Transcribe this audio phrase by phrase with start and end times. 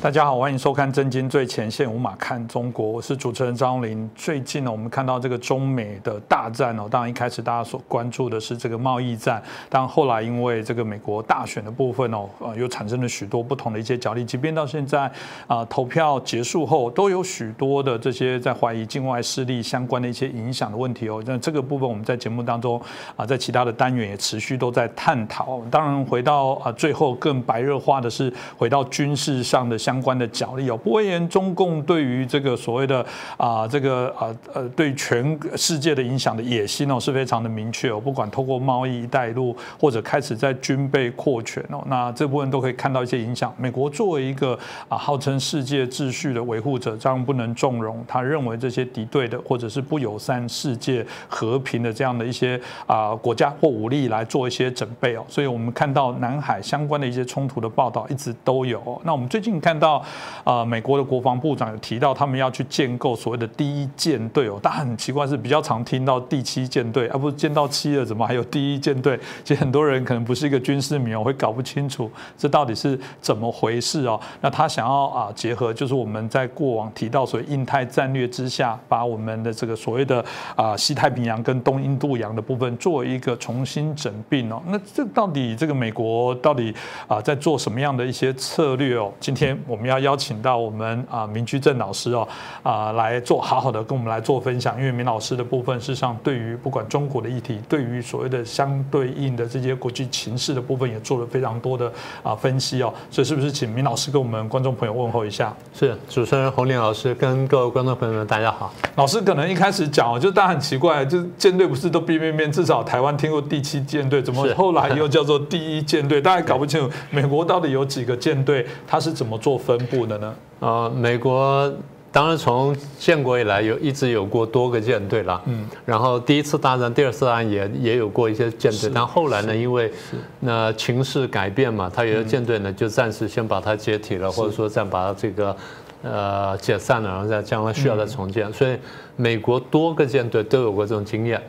[0.00, 4.08] 大家好，欢迎收看《震惊最前线》，无马看中国，我是主持人张林。
[4.14, 14.24] 最近呢，我们看到这个中美的大战哦，当然一开始大家所关注的是这个贸易战，但后来因为这个美国大选的部分哦，呃，又产生了许多不同的一些角力。
[14.24, 15.10] 即便到现在
[15.48, 21.20] 啊，投票结束后，都有许多的这些在怀疑境外势力相关的一些影响的问题哦。
[21.26, 22.80] 那这个部分我们在节目当中
[23.16, 25.60] 啊，在其他的单元也持续都在探讨。
[25.72, 29.76] 当然，回到啊最后更白热化的是回到军事上的。
[29.88, 33.04] 相相关的角力哦，不会言中共对于这个所谓的
[33.36, 43.52] 啊这个啊呃对全世界的影响的野心哦是非常的明确哦，不管透过贸易带路或者开始在军备扩权哦，那这部分都可以看到一些影响。
[43.58, 44.56] 美国作为一个
[44.88, 48.04] 啊号称世界秩序的维护者，这样不能纵容。
[48.06, 59.00] 他认为这些敌对的或者是不友善世界和平的这样的一些啊国家或武力来做一些准备哦，所以我们看到南海相关的一些冲突的报道一直都有。
[59.02, 59.77] 那我们最近看。
[59.78, 60.02] 到
[60.44, 64.58] 啊，美国的国防部长有提到，他们要去建构所谓的第一舰队哦。
[64.62, 69.18] 但很奇怪是比较常听到第七舰队，而不是见到七了，怎么还有第一舰队？
[69.44, 74.18] 其实很多人可能不是一个军事迷哦，会搞不清楚这到底是怎么回事哦。
[74.40, 80.24] 那他想要啊，结合就是我们在过往提到所谓印太战略之下，把我们的这个所谓的
[80.56, 84.62] 啊西太平洋跟东印度洋的部分做一个重新整并哦。
[84.66, 86.74] 那这到底这个美国到底
[87.06, 89.12] 啊在做什么样的一些策略哦？
[89.20, 89.58] 今天。
[89.68, 92.26] 我们要邀请到我们啊明居正老师哦
[92.62, 105.54] 啊来做好好的跟我们来做分享，因为明老师的部分事实上对于不管中国的议题，对于所谓的相对应的这些国际情势的部分也做了非常多的啊分析哦，所以是不是请明老师跟我们观众朋友问候一下？
[105.74, 108.72] 是主持人洪林老师跟各位观众朋友们大家好。
[108.96, 116.20] 老师可能一开始讲哦，就大家很奇怪，就是舰队不是都变变变，至少台湾听过第七舰队，怎么后来又叫做第一舰队？
[116.20, 119.57] 大家搞不清楚美国到底有几个舰队，他是怎么做？
[119.58, 120.34] 分布的呢？
[120.60, 121.72] 呃，美国
[122.10, 129.92] 当然从建国以来有一直有过多个舰队了，嗯，然后第一次大战、第二次大战也也有过一些舰队，但后来呢，因为
[130.40, 135.56] 那情势改变嘛，它有些舰队呢就暂时先把它解体了，或者说再把它这个
[136.02, 138.50] 呃解散了，然后再将来需要再重建。
[138.52, 138.76] 所以
[139.14, 141.40] 美国多个舰队都有过这种经验。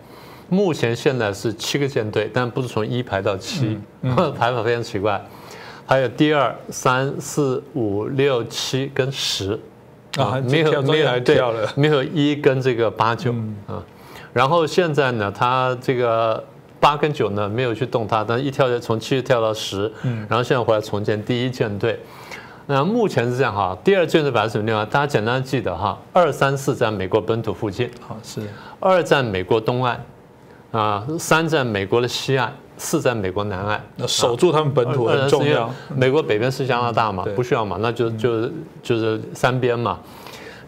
[0.49, 3.79] 目前现在是七个舰队，但不是从一排到七，
[4.35, 5.23] 排法非常奇怪。
[5.89, 9.59] 还有第二、三、四、五、六、七跟十
[10.19, 11.41] 啊，没有没有对，
[11.75, 13.33] 没有一跟这个八九
[13.65, 13.83] 啊。
[14.31, 16.43] 然后现在呢，它这个
[16.79, 19.91] 八跟九呢没有去动它，但一跳就从七跳到十，
[20.27, 21.99] 然后现在回来重建第一舰队。
[22.67, 24.85] 那目前是这样哈，第二舰队摆在什么地方？
[24.85, 28.41] 大家简单记得哈，二三四在美国本土附近，好是
[28.79, 30.05] 二在美国东岸
[30.71, 32.53] 啊，三在美国的西岸。
[32.79, 35.69] 四在美国南岸，那守住他们本土很重要。
[35.95, 38.49] 美国北边是加拿大嘛，不需要嘛，那就就
[38.81, 39.99] 就是三边嘛。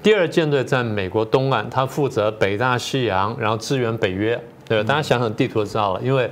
[0.04, 4.40] 第二舰队在美国东岸，它负责北大西洋，然后支援北约。
[4.68, 6.30] 对，大家想想地图就知道了，因为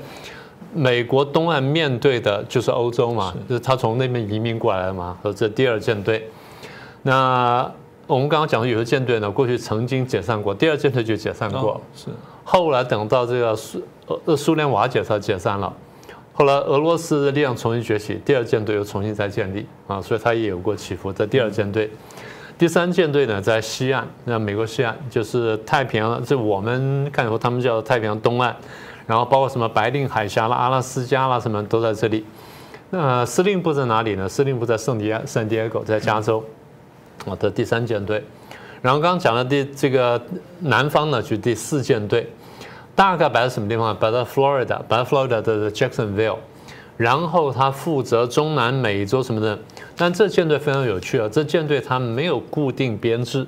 [0.73, 5.18] 美国东岸面对的就是欧洲嘛，就是他从那边移民过来的嘛。
[5.23, 6.29] 和这第二舰队，
[7.03, 7.72] 那
[8.07, 12.07] 我们刚刚讲的有些舰队呢，过去曾经解散过，第二舰队就解散过，是。
[12.44, 13.79] 后来等到这个苏
[14.25, 15.72] 呃苏联瓦解它解散了，
[16.34, 21.12] 后来俄罗斯的力量重新崛起，第二舰队又重新再建立啊，所以它也有过起伏。
[21.12, 21.90] 在第二舰队，
[22.58, 28.56] 第三舰队呢在西岸，那美国西岸就是太平洋，就我们看以后他们叫太平洋东岸，
[29.06, 32.25] 然后包括什么白令海峡啦、阿拉斯加啦什么都在这里。
[32.92, 34.28] 那司令部在哪里呢？
[34.28, 36.44] 司令部在圣地亚圣地亚哥，在加州。
[37.25, 38.24] 我的第三舰队，
[38.81, 40.19] 然后刚刚讲的第这个
[40.59, 42.28] 南方呢，就第四舰队。
[43.00, 43.96] 大概摆在什么地方？
[43.96, 46.36] 摆在 Florida，摆在 Florida 的 Jacksonville，
[46.98, 49.58] 然后他负责中南美洲什么的。
[49.96, 53.48] 但这舰队非常有趣啊，这舰队它没有固定编制，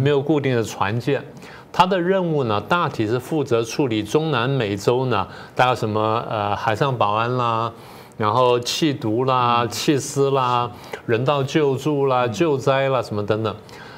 [0.00, 1.24] 没有固定的船舰，
[1.72, 7.72] 它的任务呢，大体是负责处理中南美洲呢，大概什么呃海上保安啦，
[8.16, 10.68] 然后弃毒啦、弃尸啦、
[11.06, 13.54] 人道救助啦、救灾啦什么等等。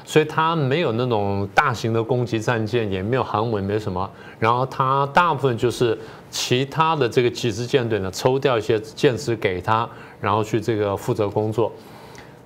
[0.07, 4.07] 所以它没有那种大型的攻击战舰，也没有航母，也没什么。
[4.39, 5.97] 然后它大部分就是
[6.29, 9.87] 其他的这个几支舰队呢，抽调一些舰只给他，
[10.19, 11.71] 然后去这个负责工作。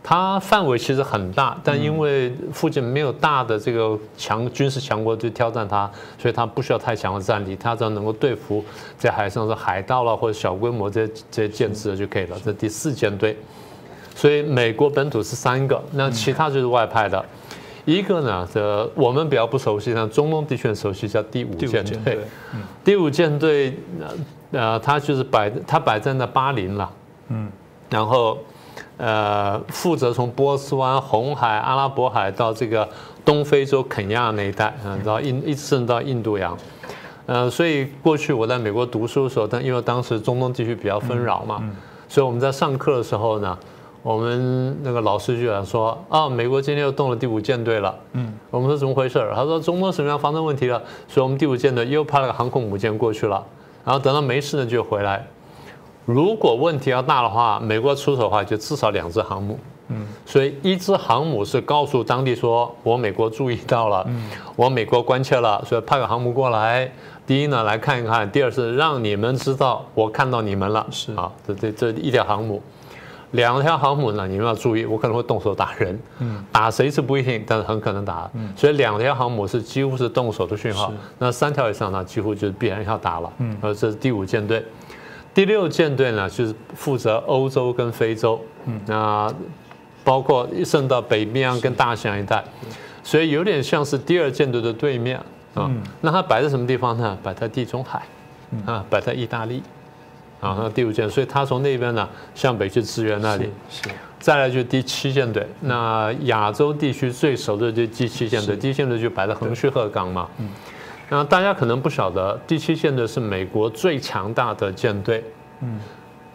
[0.01, 8.63] 它范围其实很大，但因为附近没有大的这个强军事强国去挑战它，所以它不需要太强的战力，它只要能够对付
[8.97, 12.37] 在海上的海盗了或者小规模这些这些舰只就可以了。
[12.43, 13.37] 这第四舰队，
[14.15, 17.23] 所以美国本土是三个，那其他就是外派的。
[17.89, 22.19] 一个呢，这我们比较不熟悉，但中东地区很熟悉，叫第五舰队。
[22.83, 23.75] 第五舰队，
[24.51, 26.89] 呃，它就是摆，它摆在那巴林了。
[27.29, 27.49] 嗯，
[27.89, 28.37] 然后
[28.97, 32.87] 呃，负责从波斯湾、红海、阿拉伯海到这个
[33.25, 36.55] 东非洲肯亚那一带，嗯，到印一直到印度洋，
[37.25, 41.63] 呃，所以过去我在美国读书的时候，但因为当时中东地区比较纷扰嘛，
[42.07, 43.57] 所以我们在上课的时候呢，
[44.01, 49.19] 我们那个老师就讲说啊，美国今天又动了第五舰队了，嗯，我们说怎么回事？
[49.35, 50.81] 他说中东什么样发生问题了？
[51.07, 53.43] 所以我们第五舰队又派了个航空母舰过去了，
[53.83, 55.25] 然后等到没事呢就回来。
[56.05, 59.59] 如果问题要大的话，美国出手的话，就至少两只航母。
[59.89, 64.07] 嗯，所以一只航母是告诉当地说，我美国注意到了，
[64.55, 66.89] 我美国关切了，所以派个航母过来。
[67.27, 70.85] 第一呢，来看一看；第二是让你们知道我看到你们了。
[70.89, 72.61] 是啊，这这这一条航母，
[73.31, 75.99] 两条航母呢，你们要注意，我可能会动手打人。
[76.19, 78.29] 嗯，打谁是不一定，但是很可能打。
[78.33, 80.91] 嗯，所以两条航母是几乎是动手的讯号。
[81.17, 83.31] 那三条以上呢，几乎就是必然要打了。
[83.37, 84.65] 嗯，而这是第五舰队。
[85.31, 88.41] 第六舰队呢，就是负责欧洲跟非洲，
[88.87, 89.31] 那
[90.03, 92.43] 包括甚至到北冰洋跟大西洋一带，
[93.03, 95.21] 所以有点像是第二舰队的对面
[95.53, 95.69] 啊。
[96.01, 97.15] 那它摆在什么地方呢？
[97.21, 98.01] 摆在地中海，
[98.65, 99.61] 啊，摆在意大利，
[100.39, 103.49] 啊，那第五舰，所以他从那边呢向北去支援那里。
[103.69, 103.89] 是。
[104.19, 110.27] 再来就是第七舰队，那亚洲地区最熟的就第七舰队，第七舰队就摆在横须贺港嘛。
[111.07, 115.23] 那大家可能不晓得，第七舰队是美国最强大的舰队。
[115.61, 115.79] 嗯，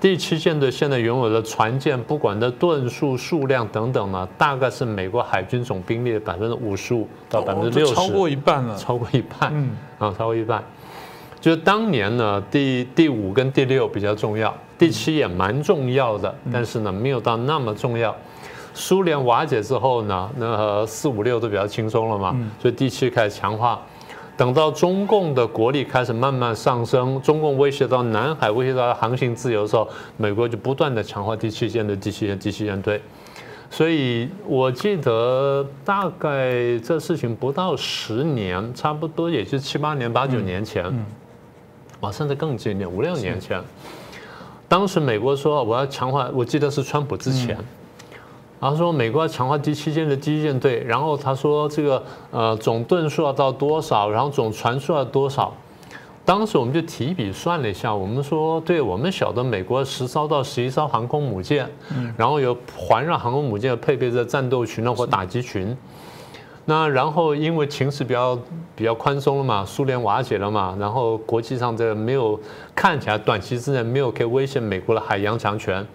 [0.00, 9.50] 第七舰队现在拥有的船舰，不管的吨数、数量等等呢，大概是美国海军总兵力的百分之五十五到百分之六十，超过一半了，超过一半。
[9.52, 10.64] 嗯，啊，超过一半。
[11.44, 18.16] 就是当年呢，第第五跟第六比较重要，第七也蛮重要的，但是呢，没有到那么重要。
[18.72, 23.78] 苏联瓦解之后呢，那四五六都比较轻松了嘛，所以第七开始强化。
[24.38, 29.86] 等到中共的国力开始慢慢上升，中共威胁到南海、威胁到航行自由的时候，
[30.16, 32.98] 美国就不断的强化第七舰队、第七舰、第七舰队。
[33.68, 40.82] 所以我记得大概这事情不到十年，差不多也就七八年、八九年前，
[42.04, 43.62] 啊，甚至更近一点，五六年前，
[44.68, 47.56] 当时美国说我要强化，我记得是川普之前。
[48.60, 55.52] 然后说美国要强化第七舰的第一舰队，然后他说这个呃总吨数要到多少，然后总船数要多少。
[56.24, 61.68] 当时我们就提笔算了一下，我们说，对我们晓得美国十艘到十一艘航空母舰，
[62.16, 65.76] 然后有环绕航空母舰配备着战斗群或打击群。
[66.66, 68.38] 那然后因为情势比较
[68.74, 72.40] 比较宽松了嘛，苏联瓦解了嘛，然后国际上这个没有
[72.74, 75.86] 看起来短期之内没有可以威胁美国的海洋强权。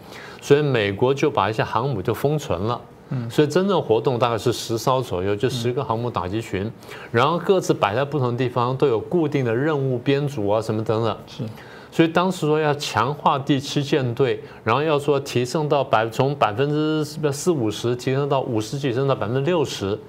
[0.42, 2.80] 所以美国就把一些航母就封存了，
[3.10, 6.72] 嗯，所以真正活动大概是十艘左右，就十个航母打击群，
[7.12, 11.18] 然后各自摆在不同地方，都有固定的任务编组啊什么等等。
[11.28, 11.44] 是，
[11.92, 20.00] 所以当时说要强化第七舰队，然后要说提升到百从百分之四五十提升到五十几，升到百分之六十。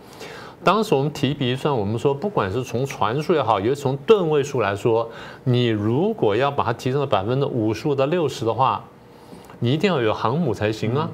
[0.62, 5.08] 当时我们提笔一算，我们说不管是从船数也好，也是从吨位数来说，
[5.44, 8.84] 你如果要把它提升到百分之五十五到六十的话。
[9.62, 11.06] 你一定要有航母才行啊！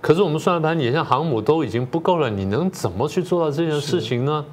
[0.00, 4.44] 可是我们算了盘，你像航母都已经不够了，你能怎么去做到这件事情呢？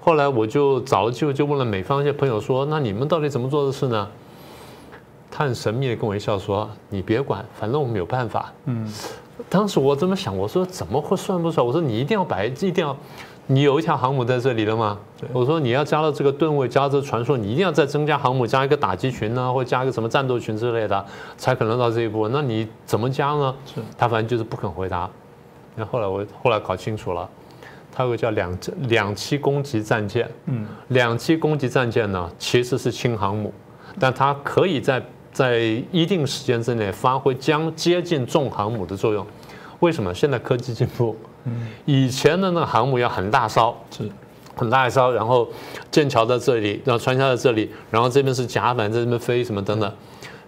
[0.00, 4.08] 后来我就找了机会，就问了美方一些朋友说：“那你们到底怎么做的事呢？”
[5.30, 8.92] 他很神秘的跟我一笑说：“你别管，反正我们有办法。”嗯，
[9.48, 11.64] 当时我这么想，我说怎么会算不出来？
[11.64, 12.96] 我说你一定要摆，一定要。
[13.50, 14.96] 你有一条航母在这里了吗？
[15.32, 21.04] 我说你要加到这个吨位，加这传说，你一定要再增加航母，加一个打击群呢，或加一个什么战斗群之类的，
[21.36, 22.28] 才可能到这一步。
[22.28, 23.52] 那你怎么加呢？
[23.66, 25.10] 是他反正就是不肯回答。
[25.74, 27.28] 那后来我后来搞清楚了，
[27.90, 30.30] 他有个叫两两栖攻击战舰。
[30.44, 33.52] 嗯，两栖攻击战舰呢其实是轻航母，
[33.98, 35.02] 但它可以在
[35.32, 35.58] 在
[35.90, 39.26] 一定时间之内发挥将接近重航母的作用。
[39.80, 40.14] 为什么？
[40.14, 41.16] 现在科技进步。
[41.84, 44.08] 以前的那个航母要很大艘，是
[44.56, 45.48] 很大一艘，然后
[45.90, 49.92] 剑桥在这里，然后船桥在这里，然后这边是甲板在这边飞什么等等。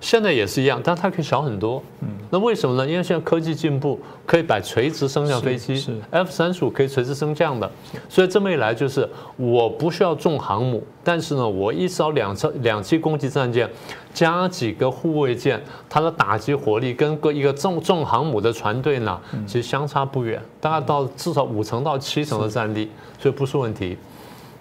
[0.02, 1.80] 现在也是一样，但它可以小很多。
[2.00, 2.84] 嗯，那为什么呢？
[2.84, 7.70] 因为现在科技进步，可以摆垂直升降飞机，是 F 三十五可以垂直升降的。
[8.08, 13.70] 所以这么一来，就是我不需要重航母，但是呢，我一艘两艘两栖攻击战舰
[14.12, 22.90] 加几个护卫舰，它的打击火力跟个一个重重航母的船队呢，其实相差不远，大概到至少五成到七成的战力，
[23.20, 23.96] 所以不是问题。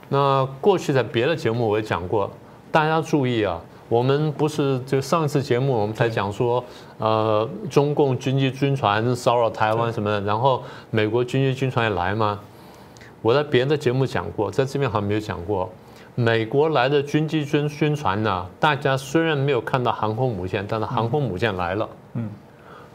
[0.10, 2.29] 那过去在别的节目我也讲过，
[2.71, 3.60] 大家注意啊。
[3.91, 6.63] 我们不是就上一次节目我们才讲说，
[6.98, 12.39] 呃，中共军机军船骚扰台湾什么的，然后美国军机军船也来吗？
[13.21, 15.69] 我在别人的节目讲过，在这边好像没有讲过。
[16.15, 21.89] 美国来的军机军军船呢，大家虽然没有看到航空母舰，但是航空母舰来了。
[22.13, 22.29] 嗯，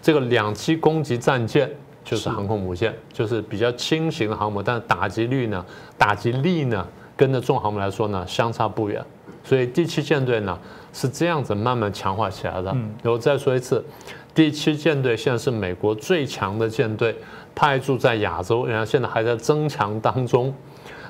[0.00, 1.70] 这个两栖攻击战舰
[2.02, 5.62] 就是航空母舰，就是比较轻型的航母，但是打击率呢，
[5.98, 9.04] 打击力呢，跟着重航母来说呢，相差不远。
[9.44, 10.58] 所以第七舰队呢
[10.96, 12.74] 是这样子慢慢强化起来的。
[13.02, 13.84] 我再说一次，
[14.34, 17.14] 第七舰队现在是美国最强的舰队，
[17.54, 20.54] 派驻在亚洲，然后现在还在增强当中。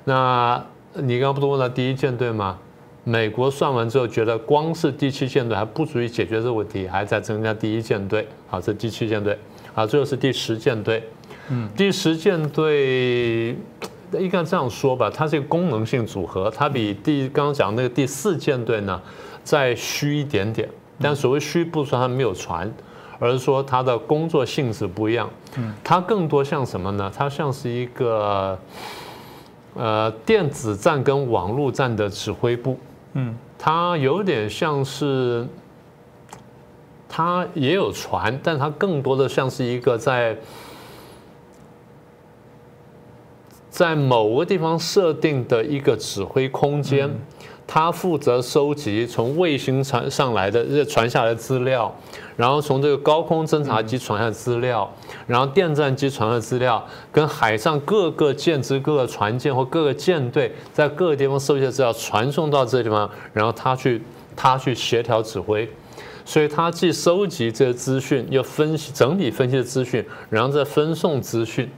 [0.05, 0.61] 那
[0.95, 2.59] 你刚刚不是问了第一舰队吗？
[3.05, 8.27] 美国算完之后，觉得光是第七舰队还不足以解决这个问题，还在增加第一舰队。
[8.49, 9.39] 好，这第七舰队。
[9.73, 11.09] 好，最后是第十舰队。
[11.49, 13.57] 嗯，第十舰队
[14.19, 19.01] 应该这样说吧，它是一个功能性组合，它比第刚刚讲那个第四舰队呢
[19.47, 20.69] 再虚一点点。
[21.01, 22.73] 但所谓虚，不是说它没有船，
[23.21, 25.31] 而是说它的工作性质不一样。
[25.57, 27.13] 嗯，它更多像什么呢？
[27.15, 28.59] 它像是一个
[29.75, 32.79] 呃电子战跟网络战的指挥部。
[33.13, 35.47] 嗯，它有点像是，
[37.09, 40.37] 它也有船，但它更多的像是一个在
[43.69, 47.11] 在某个地方设定的一个指挥空间。
[47.67, 51.93] 他负责收集从卫星传上来的这传下来的资料，
[52.37, 54.89] 然后从这个高空侦察机传下资料，
[55.27, 64.01] 然后电战机传的资料，跟海上各个舰只、各个船舰或各个舰队在各个地方收集的资料传送到这地方，然后他去
[64.37, 65.69] 他去协调指挥，
[66.25, 71.69] 所以他既收集这些资讯，又分析整理分析的资讯，然后再分送资讯，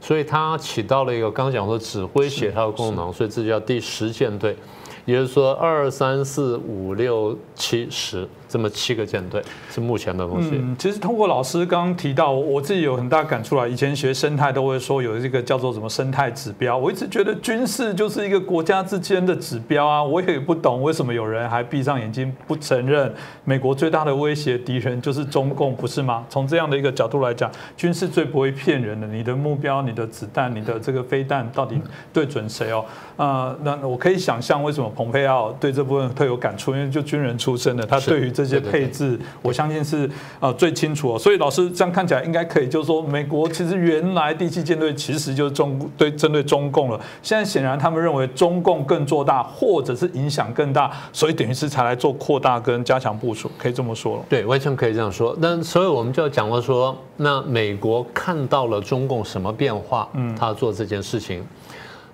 [0.00, 4.56] 所以他起到了一个刚讲说指挥协调的功能，所以这叫第十舰队。
[5.06, 10.50] 也就是说，二三四五六七十这么七个舰队是目前的东西。
[10.52, 13.68] 嗯，其实通过老师刚刚提到，我自己有很大感触了。
[13.68, 20.02] 以前学生态都会说有这个叫做什么生态指标，我一直觉得军事就是一个国家之间的指标啊。
[20.02, 26.24] 我也不懂为什么有人还闭上眼睛不承认美国最大的威胁敌人就是中共，不是吗？
[26.30, 29.06] 从这样的一个角度来讲，军事最不会骗人的。
[29.06, 31.78] 你的目标、你的子弹、你的这个飞弹到底
[32.12, 32.82] 对准谁哦？
[33.16, 34.86] 啊，那我可以想象为什么。
[34.96, 40.08] 蓬佩奥对这部分特有感触，因为就军人出身的，他对于这些配置，我相信是
[40.40, 41.18] 呃最清楚哦。
[41.18, 47.00] 所以老师这样看起来应该可以，就是说美国其实原来第七舰队其实就是中对针对中共了。
[47.22, 54.22] 现在显然他们认为中共更做大，或者是影响更大，所以等于是才来做扩大跟加强部署，可以这么说了。
[54.28, 55.36] 对，完全可以这样说。
[55.40, 60.08] 那所以我们就要讲到说，那美国看到了中共什么变化？
[60.14, 61.44] 嗯，他做这件事情。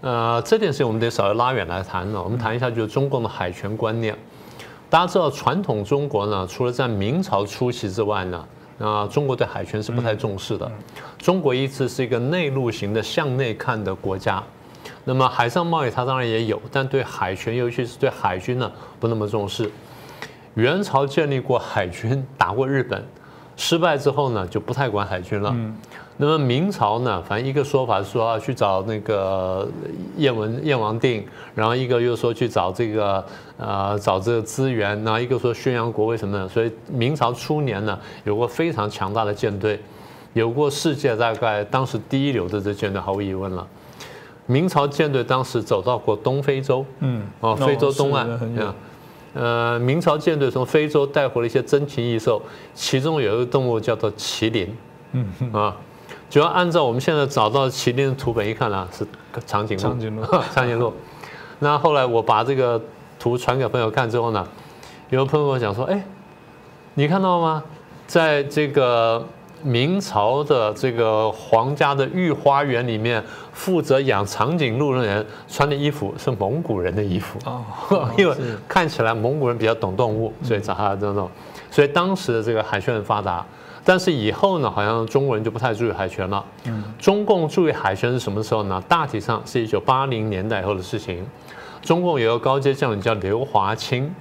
[0.01, 2.21] 呃，这件事情我们得稍微拉远来谈了。
[2.21, 4.17] 我们谈一下，就是中共的海权观念。
[4.93, 8.47] 大家知道，传统中国呢，除了在明朝初期之外呢，
[8.79, 10.71] 啊，中国对海权是不太重视的。
[11.17, 14.43] 中国一直是一个内陆型的向内看的国家。
[15.05, 18.71] 那么海上贸易它当然也有，但对海权，尤其是对海军呢，
[19.01, 19.71] 不那么重视。
[20.57, 23.03] 元朝建立过海军，打过日本，
[23.57, 25.57] 失败之后呢，就不太管海军了。
[26.23, 29.69] 那么明朝呢，反正一个说法是说要去找那个
[30.19, 33.27] 燕文燕王定，然后一个又说去找这个
[33.57, 36.49] 呃找这个资源，然后一个说宣扬国威什么的。
[36.49, 39.81] 所以明朝初年呢，有过非常强大的舰队，
[40.33, 43.67] 有过世界大概当时第一流的这舰队，毫无疑问了。
[44.47, 48.29] 明朝舰队当时走到过东非洲，嗯，哦，非洲东岸，
[49.35, 52.41] 呃，明朝舰队从非洲带回了一些珍禽异兽，
[52.75, 54.73] 其中有一个动物叫做麒麟，
[55.11, 55.77] 嗯啊。
[56.33, 59.07] 主要按照我们现在找到麒麟的图本一看呢，是
[59.45, 59.83] 长颈鹿。
[59.83, 60.25] 长颈鹿，
[60.55, 60.91] 长颈鹿。
[61.59, 62.81] 那后来我把这个
[63.19, 64.43] 图传给朋友看之后呢，
[65.11, 66.03] 有朋友跟我讲说：“哎，
[66.95, 67.63] 你看到吗？
[68.07, 69.23] 在这个
[69.63, 73.23] 明朝的这个皇家的御花园里面，
[73.53, 77.39] 负责养长颈鹿的人穿的衣服是蒙古人的衣服。
[77.45, 78.35] 哦， 因为
[78.67, 81.29] 看起来蒙古人比较懂动物，所以找他这种。
[81.71, 83.45] 所以当时的这个海权很发达。”
[83.85, 86.45] 但是以后呢，好像中国人就不太注意海权了。
[86.65, 88.83] 嗯，中共注意海权是什么时候呢？
[88.89, 91.27] 大体上是一九八零年代后的事情。
[91.81, 94.15] 中共有个高阶将领叫刘华清，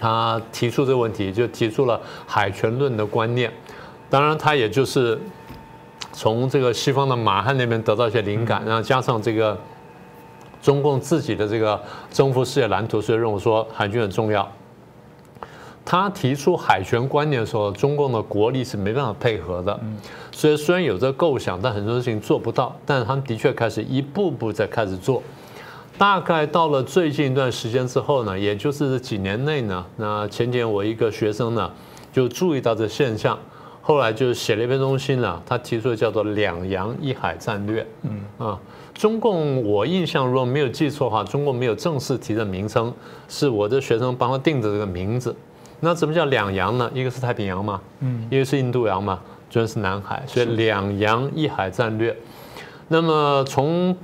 [0.00, 3.52] 他提出这个问题，就提出了海权论的观念。
[4.08, 5.20] 当然，他也就是
[6.12, 9.58] 从这个西方的马汉那边得到一些灵感，然后加上这个
[10.62, 11.78] 中共自己的这个
[12.10, 14.50] 征服世界蓝图，所以认为说海军很重要。
[15.84, 19.78] 他提出海权观念的时候，中共的国力是没办法配合的，
[20.32, 22.74] 所以虽然有这构想，但很多事情做不到。
[22.86, 25.22] 但是他们的确开始一步步在开始做。
[25.96, 31.70] 大概到了最近一段时间之后呢，也就是几年内呢，那前天我一个学生呢
[32.12, 33.38] 就注意到这现象，
[33.80, 37.86] 后来就写了一篇东西呢，他提出的叫做“两洋一海战略”。
[38.02, 38.58] 嗯啊，
[38.94, 42.92] 中共我印象如果没有记错的话，中共没有正式提的名称，
[43.28, 45.36] 是我的学生帮他定的这个名字。
[45.80, 46.90] 那什么叫两洋呢？
[46.94, 49.20] 一个是太平洋嘛，嗯，一个是印度洋嘛。
[49.50, 52.16] 主要是南海，所以两洋一海战略。
[52.88, 53.96] 那么从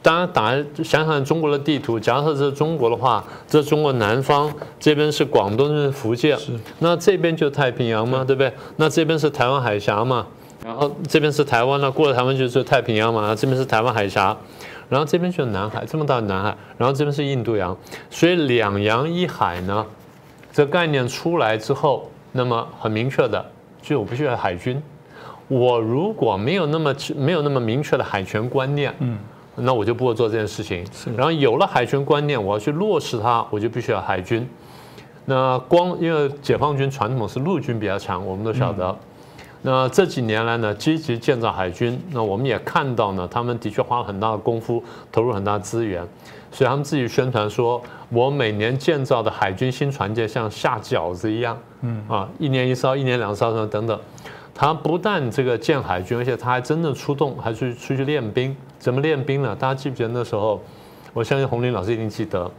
[0.00, 6.38] 大家打想想中国的地图，假设是中国的话，这中国南方这边是广东，是福建，
[6.78, 8.52] 那这边就太平洋嘛，对不对？
[8.76, 10.24] 那这边是台湾海峡嘛，
[10.64, 14.36] 然后这边是台湾了，过了台湾就是太平洋嘛，这边是台湾海峡，
[14.88, 17.76] 然后这边就是南海，这么大的南海，然后这边是印度洋，
[18.08, 19.84] 所以两洋一海呢，
[20.56, 23.44] 这概念出来之后，那么很明确的，
[23.82, 24.82] 就我不需要海军。
[25.48, 29.18] 我如果没有那么没有那么明确的海权观念，嗯。
[29.56, 30.82] 那我就不会做这件事情。
[31.14, 34.48] 然后有了海权观念，我要去落实它，我就必须要海军。
[35.26, 38.96] 那光因为解放军传统是陆军比较强，我们都晓得。
[39.60, 44.82] 那这几年来呢，积极建造海军，那我们也看到呢，他们的确花了很大的功夫，
[45.12, 46.02] 投入很大资源。
[46.50, 53.98] 所以他们自己宣传说，我每年建造的海军新船舰像下饺子一样，嗯啊，一年一艘，一年两艘什么等等。
[54.54, 58.56] 他不但这个建海军，而且他还真的出动，还去出去练兵。
[58.78, 59.54] 怎么练兵呢？
[59.58, 60.62] 大家记不记得那时候？
[61.12, 62.50] 我相信洪林老师一定记得，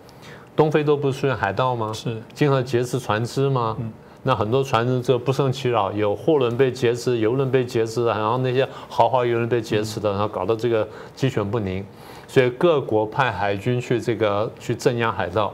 [0.56, 1.92] 东非都不是出现海盗吗？
[1.94, 3.76] 是，经常劫持船只吗？
[3.80, 3.92] 嗯
[4.24, 10.86] 那很多船只就不胜其扰，有货轮被劫持，游轮被劫持，然后那些豪华游轮被劫持的，然后搞得这个
[11.16, 11.86] 鸡犬不宁。
[12.28, 15.54] 所以各国派海军去这个去镇压海盗，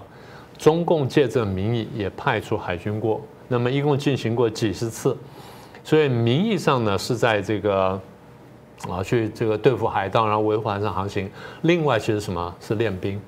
[0.58, 5.16] 中共借这个名义也派出海军过，那么一共进行过几十次。
[5.84, 8.00] 所以名义上呢是在这个
[8.90, 11.30] 啊去这个对付海盗，然后维护海上航行。
[11.62, 13.22] 另外其实什么是练兵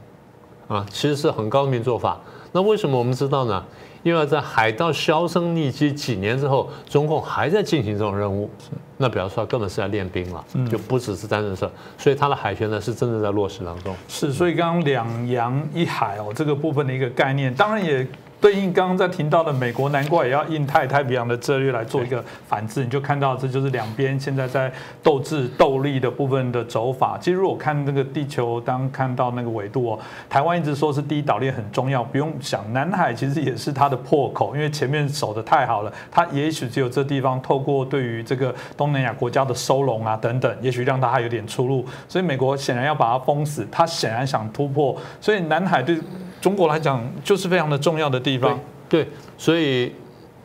[0.68, 0.86] 啊？
[0.90, 2.20] 其实是很高明做法。
[2.56, 3.62] 那为什么我们知道呢？
[4.02, 8.50] 因为在海盗销声匿迹几年之后，中共还在进行这种任务。
[8.96, 11.70] 那比方说根本是在练兵了，就不只是单纯是。
[11.98, 13.94] 所以他的海权呢是真的在落实当中。
[14.08, 18.08] 是，所以刚刚两洋一海哦这个部分的一个概念，当然也。
[18.46, 27.18] 对应刚刚在提到的美国，难怪也要印太太平洋的策略来做一个反制，你就看到这就是两边现在在斗智斗力的部分的走法。
[27.20, 41.84] 其实如果看那个地球，当看到那个纬度哦，台湾一直说是第一岛链很重要，不用想，南海其实也是它的破口，因为前面守的太好了，它也许只有这地方透过对于这个东南亚国家的收拢啊等等，也许让它还有点出路。
[42.08, 46.00] 所以美国显然要把它封死，它显然想突破，所以南海对。
[46.42, 48.60] 中国来讲，就是非常的重要的地方。
[48.88, 49.94] 对，所以，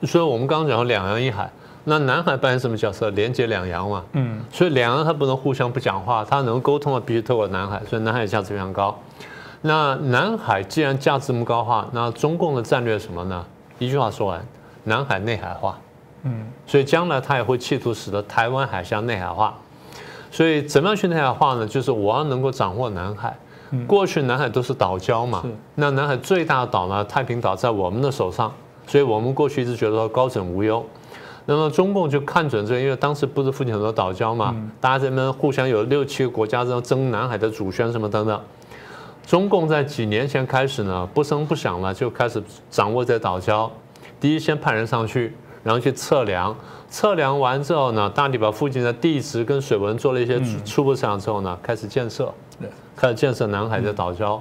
[0.05, 1.51] 所以我们刚刚讲两洋一海，
[1.85, 3.11] 那南海扮演什么角色？
[3.11, 4.05] 连接两洋嘛。
[4.13, 4.41] 嗯。
[4.51, 8.99] 所以两洋它不能互相不讲话，它能沟通的必须透过南海，所以南海价值非常高。
[9.63, 13.45] 那南海既然价值这么高话，那中共的战略什么呢？
[13.79, 14.43] 一句话说完，
[14.85, 15.79] 南海内海化。
[16.23, 16.47] 嗯。
[16.67, 19.55] 所以将来它也会企图使得台湾海峡内海化。
[20.31, 21.67] 所以怎么样去内海化呢？
[21.67, 23.37] 就是我要能够掌握南海。
[23.87, 28.53] 过去南海都是岛礁嘛，那南海最大的岛呢，太平岛在我们的手上，
[28.87, 30.85] 所以我们过去一直觉得说高枕无忧。
[31.47, 38.41] 那么中共就看准这个，因为当时不是附近很多岛礁嘛，大家这边互相有六七个国家在争南海的主权什么等等。
[39.27, 43.69] 中共在几年前开始呢，不声不响了，就开始掌握在岛礁。
[44.21, 46.55] 第一，先派人上去，然后去测量，
[46.89, 52.33] 测量完之后呢，大体把附近的地质跟水文做了一些初步测量之后呢，开始建设。
[52.97, 54.39] 开始建设南海的岛礁，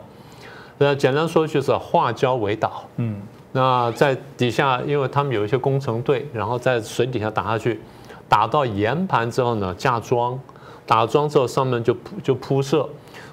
[0.78, 2.84] 那简单说就是化礁为岛。
[2.98, 7.80] 嗯，那在底下，因为他们有一些工程队，然后在水底下打下去，
[8.28, 10.40] 打到岩盘之后呢，架桩，
[10.86, 12.88] 打桩之后上面就铺就铺设，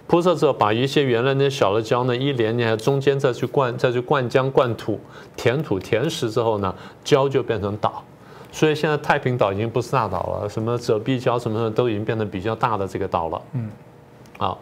[0.06, 5.00] 铺设之后把一些原来那些小的礁呢一连连，中间再去灌再去灌浆灌土，
[5.36, 8.02] 填土填实之后呢，礁就变成岛。
[8.52, 13.42] 所以现在太平岛已经不是大岛了，什么遮蔽礁什么的都已经变成比较大的这个岛了。
[13.52, 13.70] 嗯，
[14.38, 14.58] 好。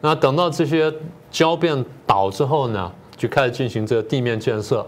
[0.00, 0.92] 那等到这些
[1.32, 4.86] 礁变倒之后呢，就开始进行这个地面建设。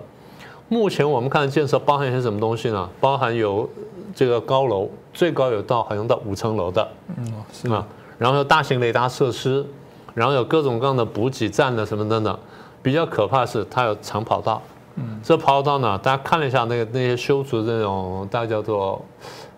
[0.69, 2.89] 目前我们看建设包含一些什么东西呢？
[3.01, 3.69] 包含有
[4.15, 7.87] 这个高楼，最高有到好像到五层楼的，嗯，是吗？
[8.19, 9.65] 然后有大型雷达设施，
[10.13, 12.39] 然后有各种各样的补给站的什么等等。
[12.83, 14.63] 比较可怕是它有长跑道，
[14.97, 19.03] 嗯，这跑道呢，大家看了一下那个那些修筑这种，大家叫做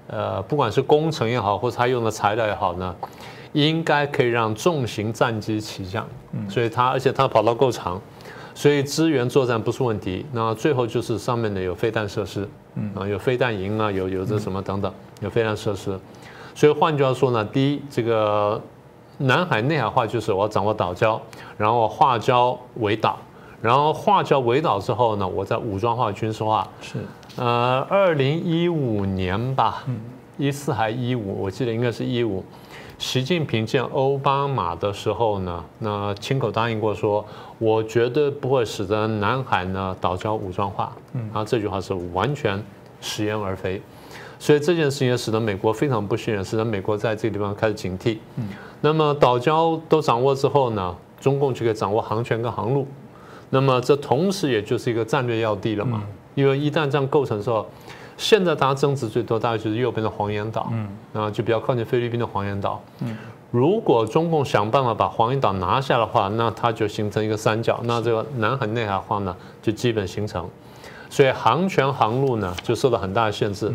[0.07, 2.95] 呃，不管是工程也好，或者它用的材料也好呢。
[3.53, 6.07] 应该可以让重型战机起降，
[6.49, 8.01] 所以它而且它跑道够长，
[8.55, 10.25] 所以支援作战不是问题。
[10.33, 12.49] 那最后就是上面的有飞弹设施，
[12.95, 15.99] 啊有飞弹营啊，有有这什么等等，有飞弹设施。
[16.55, 18.61] 所以换句话说呢，第一，这个
[19.19, 21.19] 南海内海化就是我要掌握岛礁，
[21.57, 23.19] 然后化礁为岛，
[23.61, 26.67] 然后化礁为岛之后呢，我再武装化、军事化。
[26.81, 26.99] 是，
[27.37, 29.85] 呃，二零一五年吧，
[30.39, 32.45] 一四还一五，我记得应该是一五。
[33.01, 37.25] 习近平见奥巴马的时候呢，那亲口答应过说，
[37.59, 40.93] 我绝对不会使得南海呢岛礁武装化。
[41.15, 42.63] 嗯，然后这句话是完全
[43.01, 43.81] 食言而肥。
[44.39, 48.19] 所以这件事情也使得美国非常不信任，使得美国在这个地方开始警惕。
[48.37, 48.49] 嗯，
[48.83, 52.87] 那么岛礁都掌握之后呢，中共就可以掌握航权跟航路，
[53.49, 56.03] 那么这同时也就是一个战略要地了嘛。
[56.35, 57.67] 因为一旦这样构成之后，
[58.21, 62.79] 现在大家争执最多大概就是右边的黄岩岛，嗯，啊，就比较靠近菲律宾的黄岩岛。
[63.01, 63.17] 嗯，
[63.51, 70.47] 如果中共想办法把黄岩岛拿下的话，那它就形成一个三角，那这个南海内海化呢就基本形成，
[71.09, 73.73] 所以航权航路呢就受到很大的限制。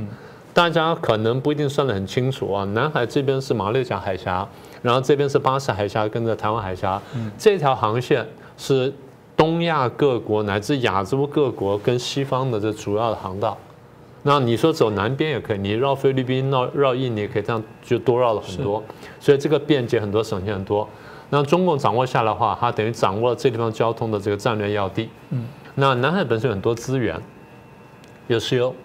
[0.53, 4.47] 大家可能不一定算得很清楚啊，南海这边是马六甲海峡，
[4.83, 7.01] 然后这边是巴士海峡，跟着台湾海峡，
[7.35, 8.23] 这条航线
[8.59, 8.93] 是
[9.35, 13.57] 东亚各国乃至亚洲各国跟西方的这主要的航道。
[14.27, 18.83] 那你说走南边也可以，你绕菲律宾、绕绕印尼也可以，这样就多绕了很多，
[19.19, 20.87] 所以这个便捷很多，省钱很多。
[21.29, 25.09] 那中共掌握下来的话，它等于掌握了这地方交通的这个战略要地。
[25.29, 27.21] 嗯，那南海本身有很多资源，
[28.27, 28.75] 有石油，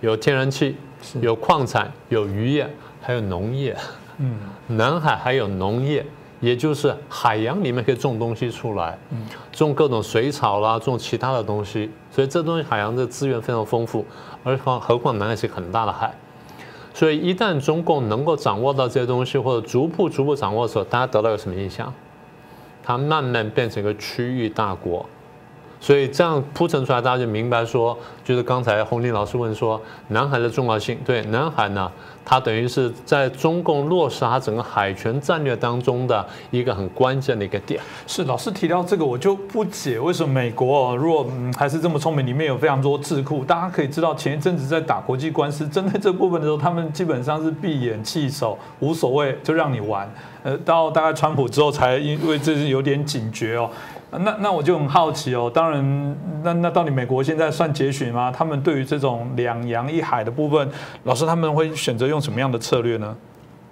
[0.00, 0.76] 有天然气。
[1.20, 2.64] 有矿产，有渔业，
[3.00, 3.76] 还有农业。
[4.18, 6.06] 嗯，南海还有农业，
[6.38, 8.96] 也就是海洋里面可以种东西出来，
[9.50, 11.90] 种各种水草啦，种其他的东西。
[12.08, 14.06] 所以这东西海洋的资源非常丰富，
[14.44, 16.14] 而况何况南海是很大的海。
[16.94, 21.92] 所以一旦中共能够掌握到这些东西，或者逐步逐步掌握的时候，大家得到有什么印象？
[22.82, 25.08] 它慢慢变成一个区域大国。
[25.82, 30.96] 所以这样铺陈出来，大家就明白说，就是刚才洪林老师问说，南海的重要性。
[31.04, 31.90] 对，南海呢，
[32.24, 37.80] 它等于是在中共落实它整个海权战略当中的一个很关键的一个点。
[38.06, 41.26] 是老师提到这个，我就不解为什么美国如果
[41.58, 43.44] 还是这么聪明，里面有非常多智库。
[43.44, 50.08] 大家可以知道，前一阵子在打国际官司，针对这部分的时候，他们基本上是闭眼弃手，无所谓，就让你玩。
[50.44, 53.68] 呃，到大概川普之后，才因为这是有点警觉哦。
[54.18, 58.30] 那那我就很好奇哦，当然，那那到底美国现在算节选吗？
[58.30, 60.68] 他们对于这种两洋一海的部分，
[61.04, 63.16] 老师他们会选择用什么样的策略呢？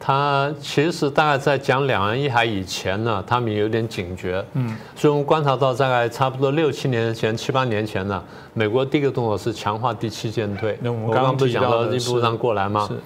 [0.02, 8.22] 他其实大概在讲两洋一海以前呢，他们有点警觉，嗯，所以我们观察到大概差不多六七年前、七八年前呢，
[8.54, 10.78] 美国第一个动作是强化第七舰队。
[10.80, 12.88] 那我们刚刚不是讲到一路上过来吗？
[12.88, 12.98] 是。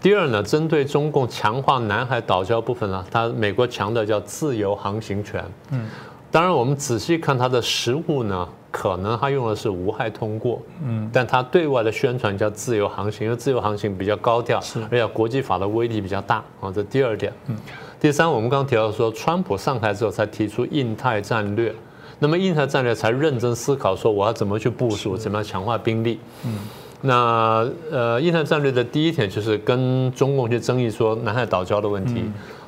[0.00, 5.88] 第二呢，针对中共强化南海岛礁部分呢，他美国强调叫自由航行权，嗯。
[6.30, 16.70] 当然，我们仔细看它的实物呢，可能它用的是无害通过，嗯，但它对外的宣传叫自由航行，因为自由航行比较高调，是，而且国际法的威力比较大啊。
[16.74, 17.56] 这第二点，嗯，
[17.98, 21.74] 第三，我们刚刚提到说，川普上台之后才提出印太战略，
[22.18, 26.58] 那么印太战略才认真思考说我要怎么去部署，怎么样强化兵力，嗯，
[27.00, 32.24] 那呃，印太战略的第一点就是跟中共去争议说南海岛礁的问题。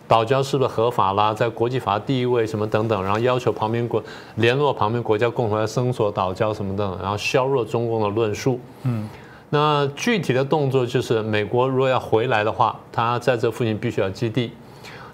[0.09, 1.35] 岛礁是不是合法啦？
[1.35, 4.03] 在国际法地位什么等等，然后要求旁边国
[4.37, 8.59] 联络旁边国家共同来搜索岛礁什么的，然后削弱中共的论述。
[8.85, 9.07] 嗯，
[9.51, 14.51] 那具体的动作就是，美国如果要回来的话，他在这附近必须要基地。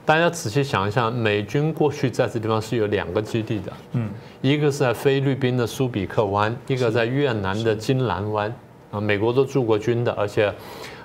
[0.06, 3.72] 大家仔细想一下，美军过去在这地方是有两个基地的。
[3.94, 4.08] 嗯，
[4.42, 8.54] 一个是在菲律宾的苏比克湾，一个在越南的金兰湾。
[8.92, 10.54] 啊，美国都驻过军的，而且，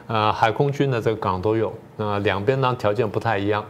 [0.05, 1.73] 呃，海空军的这个港都有。
[1.97, 3.65] 那两边呢条件不太一样。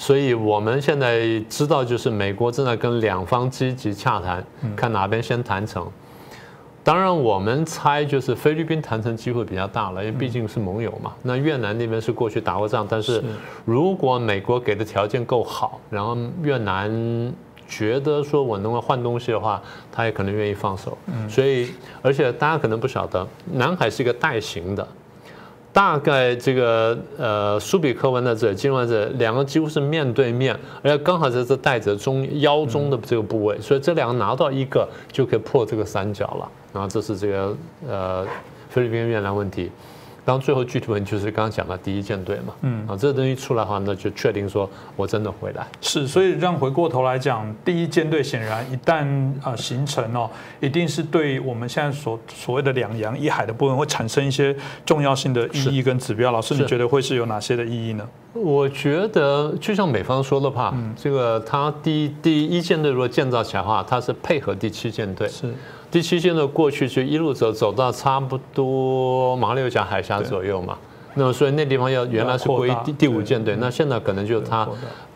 [0.00, 4.42] 所以我们现在知道，就是美国正在跟两方积极洽谈，
[4.74, 5.86] 看哪边先谈成。
[6.82, 11.12] 当然，我们猜就是菲律宾谈成机会比较大了，因为毕竟是盟友嘛。
[11.22, 13.22] 那越南那边是过去打过仗，但是
[13.66, 16.90] 如果美国给的条件够好，然后越南
[17.68, 19.60] 觉得说我能够换东西的话，
[19.92, 20.96] 他也可能愿意放手。
[21.28, 24.88] 所以，而且大家可能不晓得，南海是一个带形的。
[25.72, 36.48] 大概这个呃苏比克湾的这，金湾这两个几乎是面对面，而且刚好在这带着中腰中的这个部位，所以这两个拿到一个就可以破这个三角了。
[36.72, 37.56] 然后这是这个
[37.88, 38.26] 呃
[38.68, 39.70] 菲律宾越南问题。
[40.30, 45.66] 当最后具体问题就是刚刚讲的第一舰队嘛，嗯啊，这个东西出来的话，那就确定说我真的回来。
[45.80, 49.04] 是，所以让回过头来讲，第一舰队显然一旦
[49.42, 54.54] 啊形成哦，一定是对我们现在所所谓的两洋一海的部分会产生一些
[54.86, 56.30] 重要性的意义跟指标。
[56.30, 58.08] 老师，你觉得会是有哪些的意义呢？
[58.32, 65.26] 我觉得就像美方说的话，这个他第第一舰队如果建造起来的话，它是配合第七舰队。
[65.26, 65.52] 是。
[65.90, 70.78] 第七舰队过去就一路走走到差不多马六甲海峡左右嘛，
[71.14, 74.68] 那么所以那地方要原来是归第第五舰队，那现在可能就它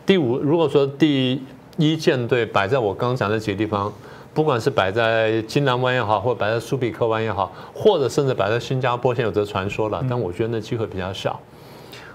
[0.05, 0.37] 第五。
[0.37, 1.41] 如果说第
[1.77, 3.89] 一舰队摆在我刚刚讲的几个地方，
[4.33, 11.39] 不管是摆在金兰湾也好，或者摆在苏比克湾也好，或者甚至摆在新加坡，现在有这传说了，但我觉得那机会比较小。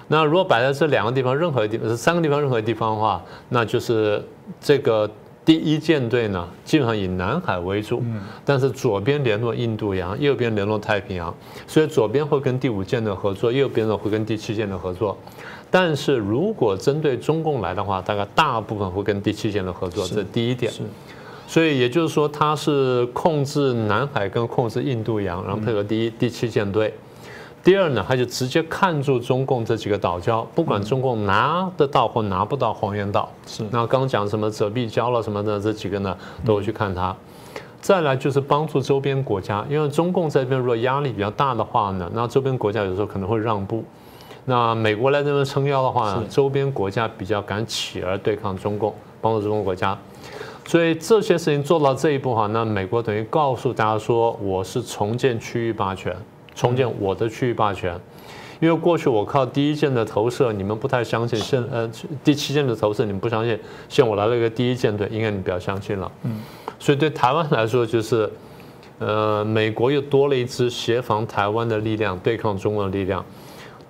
[0.09, 4.23] 那如果摆在这两个地方任何地方，是三个地方任何地方的话，那就是
[4.61, 5.11] 这个。
[5.45, 8.03] 第一舰队呢，基本上以南海为主，
[8.45, 11.35] 但是左边联络印度洋，右边联络太平洋，
[11.67, 15.17] 所以左边会跟第五舰队合作，右边呢会跟第七舰队合作。
[15.71, 20.73] 但是如果针对中共来的话，大概大部分会跟第七舰队合作，这是第一点。
[21.47, 26.95] 所以也就是说，它是控制南海跟控制印度洋，然后配合第一、第七舰队。
[27.63, 33.29] 第二呢，他就直接看住中共这几个岛礁，不管中共拿得到或拿不到黄岩岛。
[33.47, 33.63] 是。
[33.71, 37.15] 那刚讲什么泽碧礁了什么的这几个呢，都会去看它。
[37.81, 43.85] 再来就是帮助周边国家，因为中共这边如果压力比较大的话呢，那周边国家有时候可能会让步。
[44.47, 49.97] 那美国来这边撑腰的话，周边国家比较敢起而对抗中共，帮助中国国家。
[50.67, 56.15] 所以这些事情做到这一步哈，那美国等于告诉大家说，我是重建区域霸权。
[56.55, 57.99] 重建我的区域霸权，
[58.61, 61.91] 因为过去我靠第一舰的投射，你们不太相信；现呃
[62.23, 63.59] 第七舰的投射，你们不相信。
[63.89, 66.11] 现在我来了一个第一舰队，应该你比较相信了。
[66.25, 66.41] 嗯，
[66.79, 68.31] 所以对台湾来说，就是
[68.99, 73.25] 呃美国又多了一支协防台湾的力量，对抗中国的力量。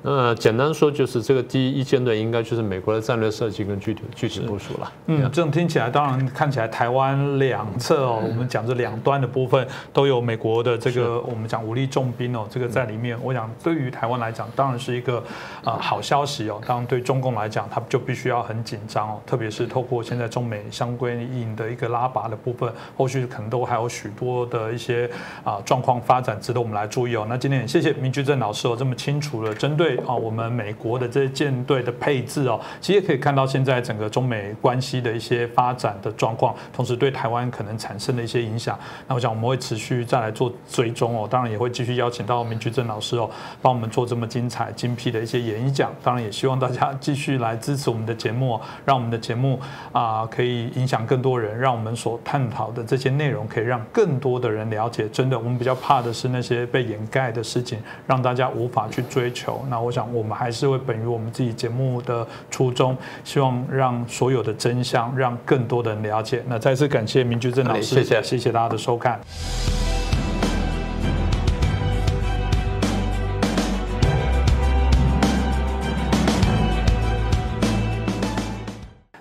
[0.02, 4.92] 呃，简单说就是这个第一阶段应该就是美国的战略设计跟具体具体部署了。
[5.06, 13.18] 嗯，这种听起来当然看起来台湾两侧哦，我们讲这两端的部分都有美国的这个我们讲武力重兵哦，这个在里面。
[13.22, 15.22] 我想对于台湾来讲，当然是一个
[15.62, 16.58] 啊好消息哦。
[16.66, 25.10] 当然对中共来讲，他就必须要很紧张哦，特别是透过现在中美相关应的一个拉拔的部分，后续可能都还有许多的一些
[25.44, 27.26] 啊状况发展值得我们来注意哦。
[27.28, 29.89] 那今天也谢谢明居正老师哦，这么清楚的针对。
[29.98, 38.79] 啊，我们美国的这些舰队的配置哦，其实也可以看到现在整个中美关系的一些发展的状况，同时对台湾可能产生的一些影响。
[39.07, 43.29] 那我想我们会持续再来做追踪哦，当然也会继续邀请到明居正老师哦，
[43.61, 45.92] 帮我们做这么精彩精辟的一些演讲。
[46.03, 49.59] 当然也希望大家继续来支持我们的节目，让我们的节目
[49.92, 55.09] 啊可以影响更多人，让我们所探讨的这些内容可以让更多的人了解。
[55.09, 59.64] 真的，我们比较怕的是那些被掩盖的事情，让大家无法去追求。
[59.68, 66.42] 那我想，我们还是会本于我们自己节目的初衷，希望让所有的真相，让更多的人了解。
[66.46, 69.20] 那再次感谢明居正老师，谢谢，谢谢大家的收看。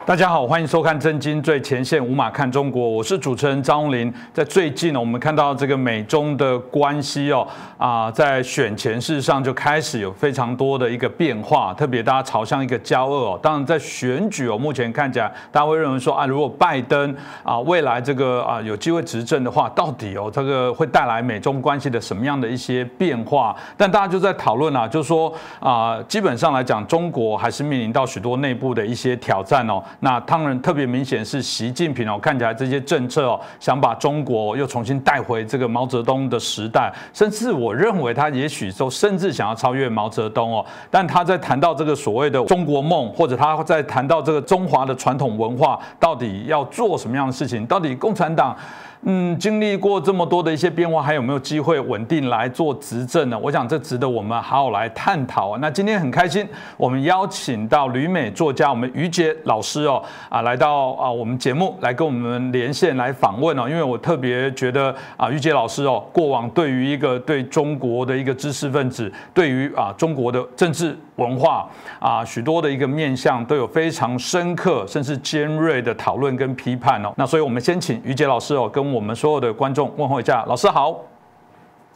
[0.09, 4.11] 大家好，欢迎收看《震惊最前线》，无马看中国，我是主持人张林。
[4.33, 13.39] 在最近呢，我们看到这个美中的关系哦，啊，在选前事实上就开始有非常多的一个变化，特别大家朝向一个交恶哦。
[13.39, 23.55] 当然，在选举哦，目前看起来，大家会认为说啊，如果拜登啊未来这个啊有机会执政的话，到底哦这个会带来美中关系的什么样的一些变化？
[23.77, 29.79] 但大家就在讨论啊，就是说啊，基本上来讲，中国还是面临到许多内部的一些挑战哦。
[30.01, 40.65] 那当然特别明显是习近平哦，看起来这些政策哦，想把中国又重新带回这个毛泽东的时代，甚至我认为他也许都甚至想要超越毛泽东哦。
[40.89, 47.65] 但他在谈到这个所谓的中国梦，或者他在谈到这个中华的传统文化，到底要做什么样的事情？
[47.65, 48.55] 到底共产党？
[49.03, 53.39] 嗯，经历过这么多的一些变化，还有没有机会稳定来做执政呢？
[53.39, 55.57] 我想这值得我们好好来探讨啊。
[55.61, 63.69] 那今天很开心，我们邀请到旅美作家我们于杰老师哦，啊，来到啊我们节目来跟我们连线来访问哦。
[63.69, 70.97] 因为我特别觉得啊，于杰老师哦，过往对于一个对中国的一个知识分子，对于啊中国的政治。
[71.19, 77.11] 文化啊，许多的一个面向都有非常深刻甚至尖锐的讨论跟批判哦。
[77.17, 80.95] 那所以我们先请于杰老师哦，跟我们所有的观众问候一下，老师好。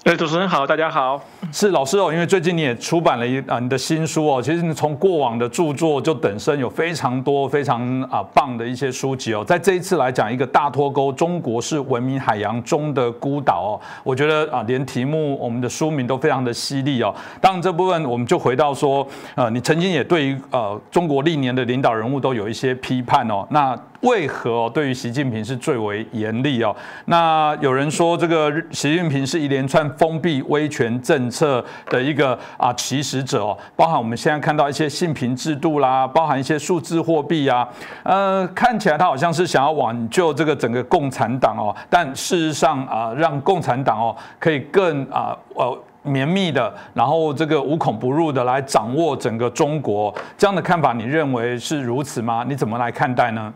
[0.06, 1.22] 哎，主持人好，大家好。
[1.50, 17.16] 是老师哦，因为最近你也出版了一啊你的新书哦，其实你从过往的著作就等身有非常多非常啊棒的一些书籍哦，在这一次来讲一个大脱钩，中国是文明海洋中的孤岛哦，我觉得啊连题目我们的书名都非常的犀利哦。
[17.40, 23.80] 当然这部分我们就回到说，呃，你曾经也对于呃中国历年的领导人物都有一些批判哦，那。
[24.04, 26.76] 为何哦对于习近平是最为严厉哦？
[27.06, 37.68] 那有人说这个习近平是一连串封闭威权政策的一个啊起始者哦，包含我们现在看到一些信评制度啦，包含一些数字货币啊，
[38.04, 52.44] 呃，看起来他好像是想要挽救这个整个共产党哦，但事实上啊，让共产党哦可以更啊呃绵密的，然后这个无孔不入的来掌握整个中国，这样的看法你认为是如此吗？
[52.46, 53.54] 你怎么来看待呢？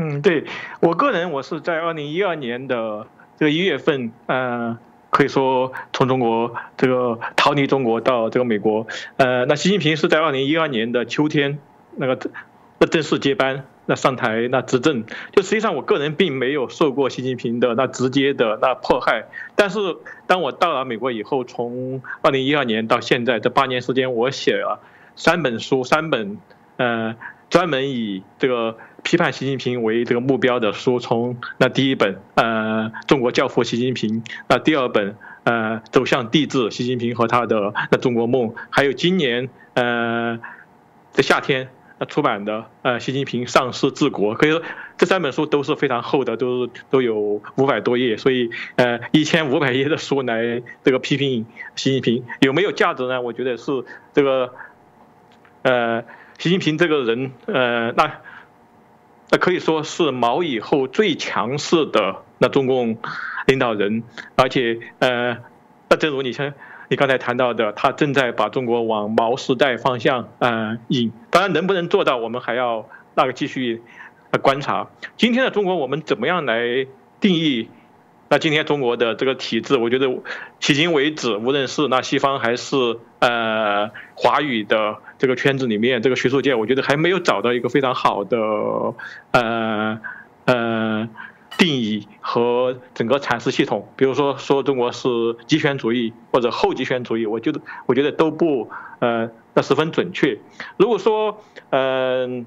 [0.00, 0.44] 嗯，对
[0.80, 3.06] 我个人，我是在二零一二年的
[3.38, 4.78] 这个一月份，呃，
[5.10, 8.86] 可以说从中国这个逃离中国到这个美国，
[9.18, 11.58] 呃，那习近平是在二零一二年的秋天
[11.96, 12.30] 那个
[12.86, 13.66] 正式接班。
[13.86, 19.24] 那上台那执政，就实际上我个人并没有受过习近平的那直接的那迫害，
[19.56, 19.80] 但是
[20.28, 24.78] 当我到了美国以后，从二零一二年到现在这八年时间，我写了
[25.16, 26.38] 三本书，三本
[26.76, 27.16] 呃
[27.48, 40.38] 专门以这个批判习近平为这个目标的书，从那第一本呃中国教父习近平，那第二本呃走向帝制习近平和他的那中国梦，还有今年呃
[41.12, 42.06] 在夏天那。
[42.06, 44.62] 出版的呃，习近平上市治国，可以说
[44.96, 51.44] 这三本书都是非常厚的，都都有五百多页，所以呃，一千五百页的书来这个批评
[51.76, 52.24] 习近平。
[52.40, 53.20] 有没有价值呢？
[53.20, 53.84] 我觉得是
[54.14, 54.54] 这个
[55.60, 56.02] 呃，
[56.38, 58.10] 习近平这个人呃，那
[59.30, 62.98] 那可以说是毛以后最强势的那中共
[63.46, 64.02] 领导人，
[64.36, 65.36] 而且呃，
[65.88, 66.52] 那正如你像。
[66.92, 73.80] 你刚才谈到的，他正在把中国往毛时代方向呃引，当然能不能做到，我们还要那个继续
[74.42, 74.88] 观察。
[75.16, 76.84] 今天的中国，我们怎么样来
[77.20, 77.68] 定义？
[78.30, 80.06] 那今天中国的这个体制，我觉得
[80.60, 82.76] 迄今为止，无论是那西方还是
[83.18, 88.38] 呃华语的这个圈子里面，这个学术界，我觉得还没有找到一个非常好的
[89.32, 90.00] 呃
[90.44, 91.08] 呃。
[91.58, 95.08] 定义和整个阐释系统，比如说说中国是
[95.46, 100.38] 极权主义或者后极权主义，我觉得我觉得都不呃那十分准确。
[100.78, 102.46] 如果说嗯，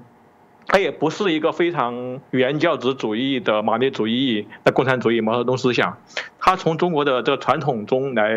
[0.66, 5.98] 它也不是一个非常原教旨主义的马列主义的共产主义毛泽东思想，
[6.38, 8.34] 他从中国的这个传统中来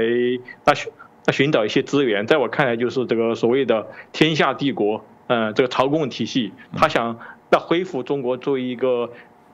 [0.66, 0.92] 那寻
[1.26, 9.10] 那寻找一些资源，在我看来就是这个所谓的天下帝国，嗯，这个朝贡体系，他想要恢复中国作为一个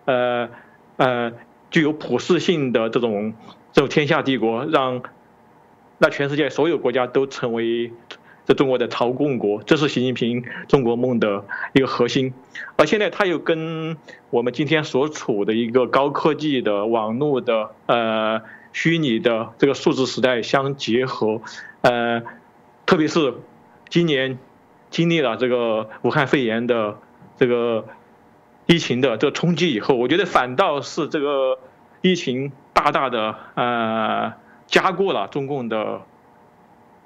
[0.06, 0.50] 呃。
[0.96, 1.32] 呃，
[1.72, 3.34] 具有普世性的这种
[3.72, 5.02] 这种天下帝国，让
[5.98, 7.92] 那全世界所有国家都成为
[8.46, 12.34] 这中国的朝贡国，这是习近平中国梦的一个核心。
[12.76, 13.98] 而现在他又跟
[14.30, 21.42] 我们今天所处的一个高科技的网络的呃虚拟的这个数字时代相结合，
[21.82, 22.22] 呃，
[22.86, 23.34] 特别是
[23.90, 24.38] 今年
[24.90, 26.98] 经历了这个武汉肺炎的
[27.38, 27.86] 这个。
[28.66, 31.60] 疫情的这个冲击以后，我觉得反倒是这个
[32.00, 34.34] 疫情大大的呃
[34.68, 36.00] 加固了中共的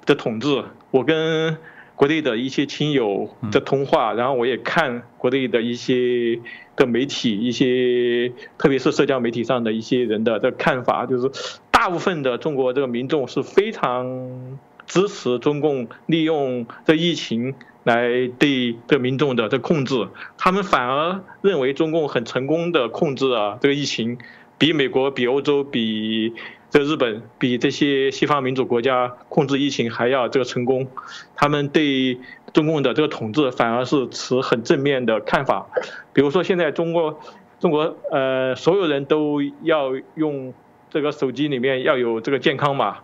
[0.06, 0.62] 的统治。
[0.90, 1.56] 我跟
[1.94, 6.38] 国内的一些亲友的通话，然后我也看国内的一些
[6.76, 11.30] 的媒体，一些特别是社交媒体上的一些人的这看法，就是
[11.70, 17.54] 大部分的中国这个民众是非常支持中共利用这疫情。
[17.84, 24.18] 来对这民众的这控制，他们反而认为中共很成功的控制了这个疫情，
[24.58, 26.34] 比美国、比欧洲、比
[26.70, 30.88] 这日本、比这些西方民主国家控制疫情还要这个成功。
[31.34, 32.18] 他们对
[32.52, 35.66] 中共的这个统治反而是持很正面的看法。
[36.12, 37.20] 比如说现在中国，
[37.60, 40.52] 中国呃所有人都要用
[40.90, 42.98] 这个手机里面要有这个健康码，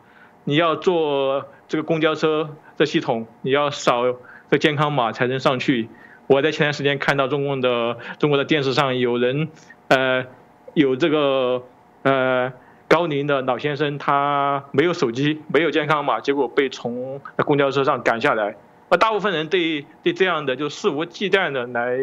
[0.45, 4.05] 你要坐这个公交车的系统，你要扫。
[4.51, 5.89] 这健康码才能上去。
[6.29, 9.49] 我在前段时间看到中共的中国的电视上有人，
[9.89, 10.27] 呃，
[10.75, 11.63] 有这个
[12.03, 12.53] 呃
[12.89, 18.57] 高龄的老先生，他没有手机，没有健康码，结果被从公交车上赶下来。
[18.89, 21.99] 而大部分人对对这样的就肆无忌惮的来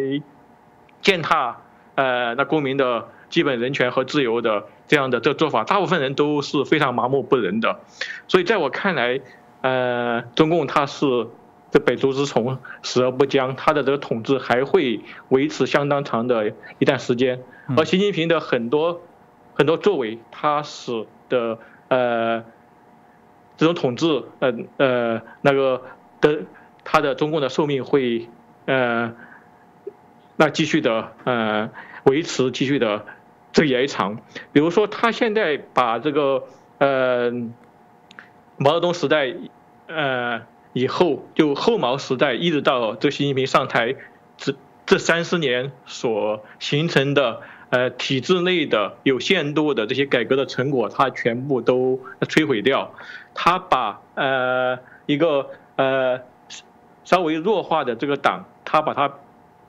[1.01, 1.57] 践踏
[1.95, 7.79] 呃那公民的基本人权和自由的这样的这做法，大部分人都是非常麻木不仁的。
[8.27, 9.21] 所以在我看来，
[9.61, 11.27] 呃，中共它是。
[11.73, 17.39] 这百足之虫，死而不僵，他的这个统治还会维持相当长的一段时间。
[17.77, 18.99] 而习近平的很多
[19.53, 22.43] 很多作为，他使得呃
[23.57, 25.81] 这种统治，呃呃那个
[26.19, 26.43] 的
[26.83, 28.27] 他的中共的寿命会
[28.65, 29.13] 呃
[30.35, 31.69] 那继续的呃
[32.03, 33.05] 维持，继续的
[33.51, 34.19] 这延长。
[34.51, 36.43] 比如说，他现在把这个
[36.79, 37.31] 呃
[38.57, 39.33] 毛泽东时代
[39.87, 40.41] 呃。
[40.73, 43.93] 以后就后毛时代一直到这习近平上台，
[44.37, 47.41] 这这三十年所形成的
[47.71, 52.93] 呃体制内的有限度的这些改革的成果，他全部都摧毁掉。
[53.33, 56.21] 他把呃一个呃
[57.03, 59.11] 稍微弱化的这个党，他把它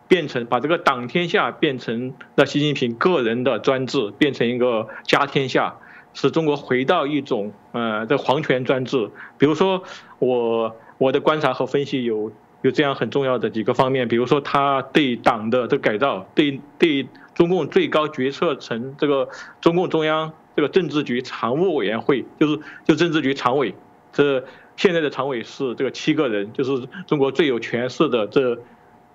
[0.06, 5.76] 变成把这个党天下变成了习近平个人的专制，变成一个家天下，
[6.12, 9.10] 使中国回到一种呃这皇权专制。
[9.38, 9.82] 比如说
[10.18, 10.76] 我。
[10.98, 12.30] 我的观察和分析有
[12.62, 19.28] 有这样很重要的几个方面，比如说他对党的这改造，对对中共最高决策层这个
[19.60, 23.74] 中共中央这个政治局常务委员会，就是就政治局常委，
[24.12, 24.44] 这
[24.76, 28.58] 现在的常委是这个七个人，就是中国最有权势的这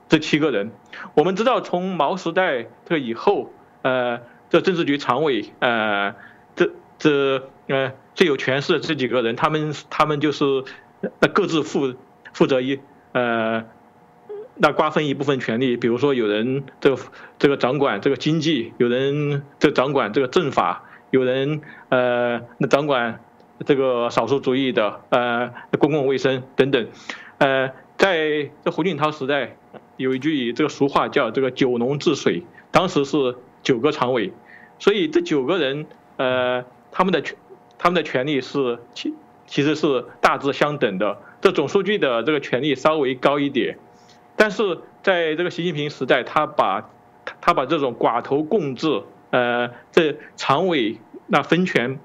[0.10, 0.72] 这七个人。
[1.16, 4.20] 我们知道，从毛时代这以后，呃，
[4.50, 6.16] 这政治局常委，呃，
[6.56, 10.64] 这这呃最有权势的这几个人，他们他们就是
[11.34, 11.96] 各自负
[12.34, 12.80] 负责一
[13.12, 13.66] 呃。
[14.60, 16.98] 那瓜分一部分权利，比如说有人这个
[17.38, 23.20] 这个掌管这个经济，有人这掌管这个政法，有人呃那掌管
[23.68, 26.88] 这个少数族裔的呃公共卫生等等，
[27.38, 29.56] 呃，在这胡锦涛时代
[29.96, 34.34] 有一句这个俗话叫这个九龙治水，当时是九个常委，
[34.80, 35.86] 所以这九个人
[36.16, 37.38] 呃他们的权
[37.78, 39.14] 他们的权利是其
[39.46, 43.78] 其实是大致相等的，这总书记的这个权力稍微高一点。
[44.36, 46.90] 但是在这个习近平时代，他把，
[47.42, 52.00] 他把这种寡头共治，呃，这常委那分权，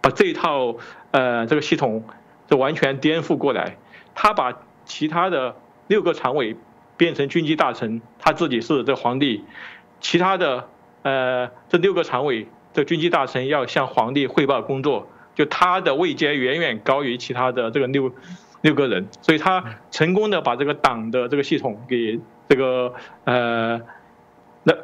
[0.00, 0.76] 把这一套
[1.12, 2.04] 呃这个系统，
[2.48, 3.76] 就完全颠覆过来。
[4.14, 5.56] 他把其他的
[5.86, 6.56] 六个常委
[6.96, 9.44] 变成军机大臣，他自己是这皇帝，
[10.00, 10.68] 其他的
[11.02, 18.12] 呃这六个常委这军机大臣要向皇帝汇报工作，就他的位阶远远高于其他的这个六。
[18.64, 22.18] 六个人，所以他成功的把这个党的这个系统给
[22.48, 23.78] 这个呃，
[24.62, 24.74] 那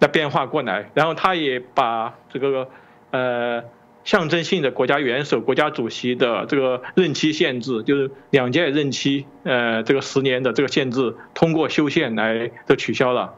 [0.00, 2.68] 那变化过来，然后他也把这个
[3.12, 3.62] 呃
[4.02, 13.36] 象征性的国家元首、国家主席的这个任期限制，就是两届任期呃这个十年的这个限制，通过修宪来都取消了。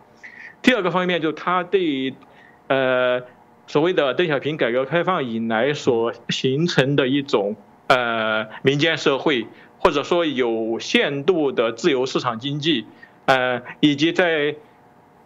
[0.62, 2.14] 第二个方面，就他对
[2.68, 3.20] 呃
[3.70, 7.54] 所谓的邓小平改革开放以来所形成的一种。
[7.86, 9.48] 呃，民间社会
[9.78, 12.86] 或者说有限度的自由市场经济，
[13.24, 14.54] 呃，以及在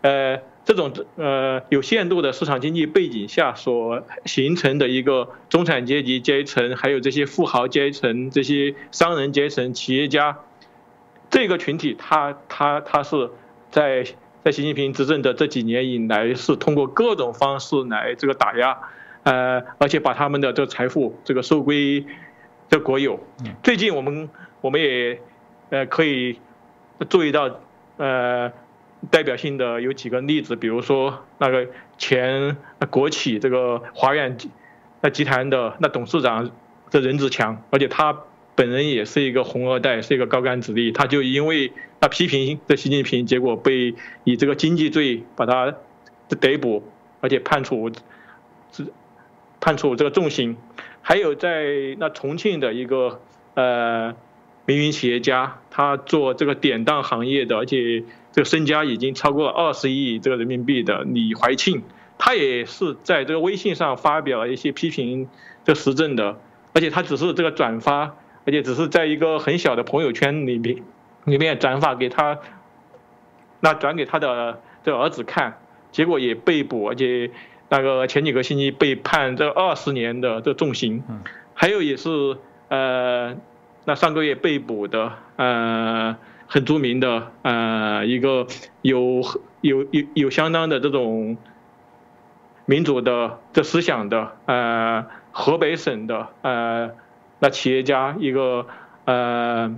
[0.00, 10.38] 呃这种呃有限度的市场经济背景下所形成的一个中产阶级阶层，还有这些富豪阶层、这些商人阶层、企业家
[11.28, 13.30] 这个群体，他他他是
[13.70, 14.06] 在
[14.44, 18.78] 在习近平执政的这几年以来，是通过各种方式来这个打压，
[19.22, 22.04] 呃，而且把他们的这个财富这个收归。
[22.70, 23.20] 这国有，
[23.62, 24.28] 最近我们
[24.62, 25.20] 我们也
[25.68, 26.38] 呃可以
[27.10, 27.60] 注意到
[27.98, 28.50] 呃
[29.10, 31.68] 代表性的有几个例子，比如说那个
[31.98, 32.56] 前
[32.90, 34.36] 国企这个华远
[35.02, 36.50] 那集团的那董事长
[36.88, 38.16] 这任志强，而且他
[38.54, 41.70] 本人也是一个红二代，是一个高干子弟，他就因为
[42.04, 43.94] 他批评这习近平，结果被
[44.24, 45.74] 以这个经济罪把他
[46.38, 46.82] 逮捕，
[47.22, 47.90] 而且判处
[48.72, 48.84] 是
[49.58, 50.58] 判处这个重刑。
[51.00, 51.64] 还有在
[51.98, 53.22] 那重庆的一个
[53.54, 54.14] 呃
[54.66, 61.82] 民营企业家，他做这个典当行业的，而且这个身家已经超过了二十亿这个人民币的李怀庆，
[62.18, 65.26] 他也是在这个微信上发表了一些批评
[65.64, 66.38] 这时政的，
[66.74, 70.82] 而且他只是这个转发，而且只是在一个很小的朋友圈里面
[71.24, 72.38] 里面转发给他，
[73.60, 75.58] 那转给他的这儿子看，
[75.92, 77.30] 结果也被捕，而且。
[77.70, 81.02] 那个前几个星期被判这二十年的这重刑，
[81.54, 82.36] 还有也是
[82.68, 83.34] 呃，
[83.84, 86.14] 那上个月被捕的呃，
[86.46, 88.46] 很著名的呃一个
[88.82, 89.22] 有
[89.62, 91.36] 有有有相当的这种
[92.66, 96.90] 民主的这思想的呃河北省的呃
[97.40, 98.66] 那企业家一个
[99.06, 99.74] 呃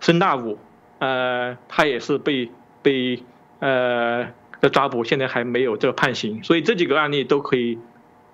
[0.00, 0.58] 孙大武
[0.98, 2.50] 呃他也是被
[2.82, 3.22] 被
[3.60, 4.28] 呃。
[4.60, 7.78] 的抓捕现在还没有这个判刑，所以这几个案例都可以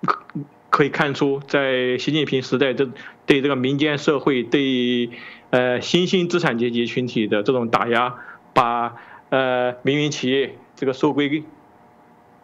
[0.01, 0.25] 可
[0.69, 2.89] 可以看出，在习近平时代，这
[3.25, 5.09] 对这个民间社会、对
[5.51, 8.15] 呃新兴资产阶级群体的这种打压，
[8.53, 8.97] 把
[9.29, 11.45] 呃民营企业这个收归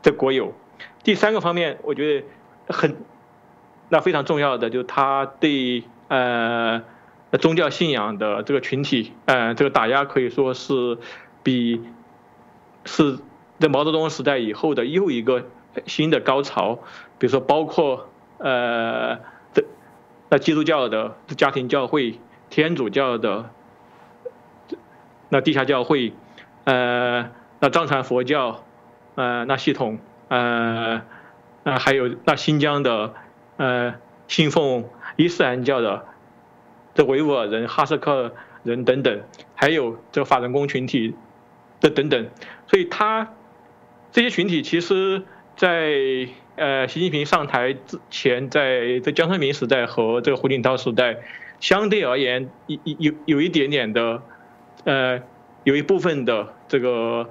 [0.01, 0.53] 这国有。
[1.03, 2.25] 第三个方面，我觉得
[2.69, 2.95] 很
[3.89, 6.81] 那非常重要的，就是他对呃
[7.37, 10.97] 宗教信仰的这个群体，呃这个打压可以说是
[11.43, 11.81] 比
[12.85, 13.19] 是。
[13.59, 15.45] 在毛泽东时代以后的又一个
[15.85, 16.79] 新的高潮，
[17.17, 18.09] 比如说包括
[18.39, 19.19] 呃，
[19.53, 19.63] 这
[20.27, 22.19] 那基督教的家庭教会、
[22.49, 23.51] 天主教的
[25.29, 26.11] 那地下教会，
[26.65, 27.29] 呃，
[27.59, 28.65] 那藏传佛教，
[29.15, 31.03] 呃，那系统，呃，
[31.63, 33.13] 那还有那新疆的
[33.55, 33.93] 呃
[34.27, 34.83] 信奉
[35.15, 36.05] 伊斯兰教的
[36.93, 38.33] 这维吾尔人、哈萨克
[38.63, 39.21] 人等等，
[39.55, 41.15] 还有这法轮功群体
[41.79, 42.27] 的等等，
[42.67, 43.33] 所以他。
[44.15, 45.23] 这些群体其实，
[45.57, 45.91] 在
[46.55, 51.17] 呃习近平上台之前，在这江泽民时代和这个胡锦涛时代，
[51.59, 54.21] 相对而言，有有有一点点的，
[54.83, 55.19] 呃，
[55.63, 57.27] 有一部分的这个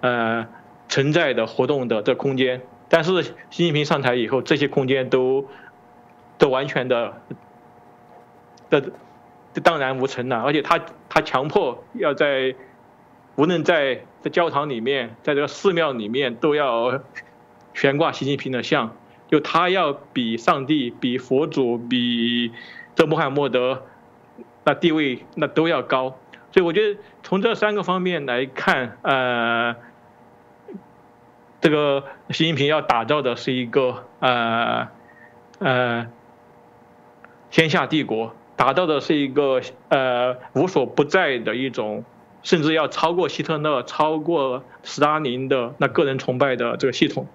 [0.00, 0.48] 呃
[0.88, 2.60] 存在的活动的这空间。
[2.88, 5.46] 但是习近平上台以后，这些空间都
[6.38, 7.22] 都完全的
[8.70, 8.92] 的
[9.52, 10.42] 这荡然无存了。
[10.42, 12.54] 而且他他强迫要在，
[13.36, 17.02] 无论在在教堂里面，在这个寺庙里面都要
[17.74, 18.96] 悬挂习近平的像，
[19.28, 22.52] 就他要比上帝、比佛祖、比
[22.94, 23.84] 这穆罕默德
[24.64, 26.18] 那地位那都要高。
[26.52, 29.76] 所以我觉得从这三个方面来看，呃，
[31.60, 34.88] 这个习近平要打造的是一个呃
[35.58, 36.06] 呃
[37.50, 42.04] 天下帝国，达到的是一个呃无所不在的一种，
[42.42, 47.26] 甚至要超过希特勒、超过斯大林的那个人崇拜的这个系统。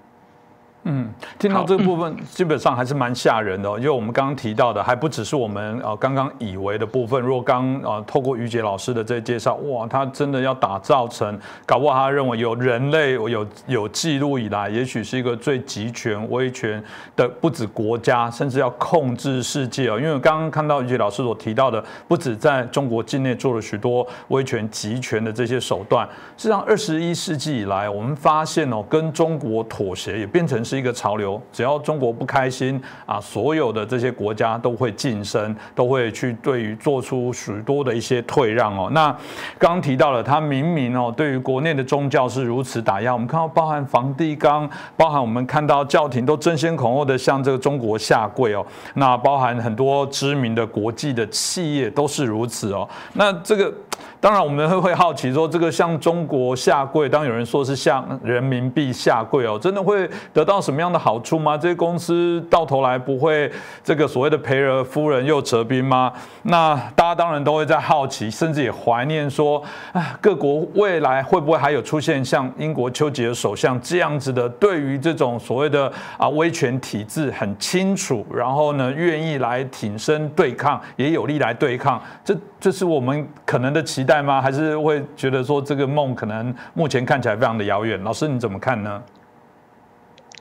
[0.83, 1.07] 嗯，
[1.37, 7.21] 听到这个部分基本上还是蛮吓人的，因为我们刚刚提到的还不只是我们呃刚刚以为的部分。
[7.21, 16.83] 如果刚呃透过于杰老师的这介绍，哇，他真的要打造成，搞不好他认为有人类有有记录以来，也许是一个最集权威权
[17.15, 19.99] 的，不止国家，甚至要控制世界哦。
[19.99, 30.59] 因为刚刚看到于杰老师所提到的，不止在中国境内做了许多威权集权的这些手段，实际上二十一世纪以来，我们发现哦，跟中国妥协也变成。
[30.71, 38.89] 是一个潮流，只要中国不开心啊，所有的这些国家都会晋升，都会去对于做出许多的一些退让哦。
[38.93, 39.13] 那
[39.59, 43.11] 刚提到了，他明明哦，对于国内的宗教是如此打压。
[43.11, 48.65] 我们看到，包含梵蒂冈，包含我们看到教廷都争先恐后的向这个中国下跪哦。
[48.93, 52.87] 那包含很多知名的国际的企业都是如此哦。
[53.15, 53.73] 那这个。
[54.21, 61.57] 当然，我们会会好奇说，这个向中国下跪，当有人说是向人民币下跪哦，真的会得到什么样的好处吗？
[61.57, 63.51] 这些公司到头来不会
[63.83, 66.13] 这个所谓的赔了夫人又折兵吗？
[66.43, 69.59] 那大家当然都会在好奇，甚至也怀念说，
[69.91, 84.10] 啊，各国未来会不会还有出现像英国丘吉尔首相这样子的，对于这种所谓的啊威权体制很清楚，然后呢愿意来挺身对抗，也有力来对抗，这这是我们可能的期待。
[84.11, 84.41] 在吗？
[84.41, 88.03] 还是会觉得说这个梦可能目前看起来非常的遥远？
[88.03, 89.01] 老师你怎么看呢？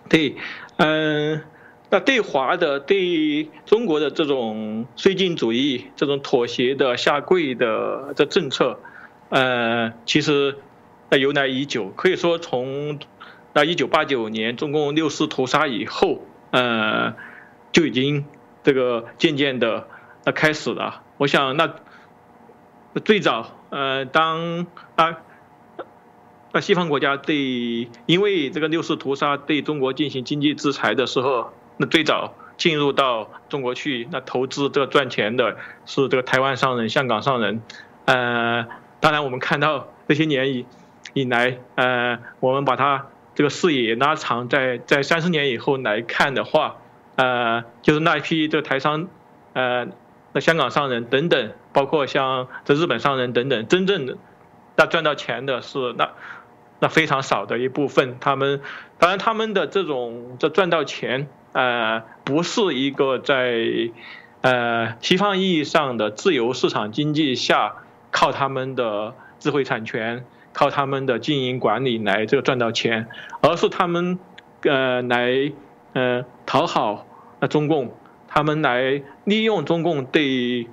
[0.09, 0.35] 对，
[0.79, 1.41] 嗯，
[1.89, 8.81] 那对华的、对中国的这种绥靖主义、这种妥协的、下跪的这政策，
[9.29, 10.57] 呃，其实
[11.09, 12.99] 那由来已久，可以说从
[13.53, 17.15] 那一九八九年中共六四屠杀以后，呃，
[17.71, 18.25] 就已经
[18.65, 19.87] 这个渐渐的
[20.25, 21.03] 那开始了。
[21.19, 21.73] 我想那
[23.05, 23.59] 最早。
[23.71, 24.67] 呃，当
[24.97, 25.17] 啊，
[26.53, 35.57] 那西方国家对因为这个六四屠杀对中国进行经济制裁的时候，那最早进入到中国去那投资这赚钱的
[35.87, 37.63] 是这个台湾商人、香港商人。
[38.07, 38.67] 呃，
[38.99, 40.67] 当然我们看到这些年以
[41.15, 43.07] 以来，呃，我们把它
[43.37, 46.79] 这个视野拉长，在在三十年以后来看的话，
[47.15, 49.09] 呃，就是那一批这个台商，
[49.53, 49.87] 呃。
[50.33, 54.17] 那香港商人等等，包括像这日本商人等等，真正的
[54.77, 56.11] 那赚到钱的是那
[56.79, 58.17] 那非常少的一部分。
[58.21, 58.61] 他们
[58.99, 63.65] 当然他们的这种这赚到钱，呃，不是一个在
[64.41, 67.75] 呃西方意义上的自由市场经济下
[68.11, 73.09] 靠他们的智慧产权、靠他们的经营管理来这个赚到钱，
[73.43, 74.19] 而是他们
[74.63, 75.53] 呃来
[75.93, 77.07] 呃讨好
[77.39, 77.95] 那中共。
[78.33, 80.69] 他们来利用中共对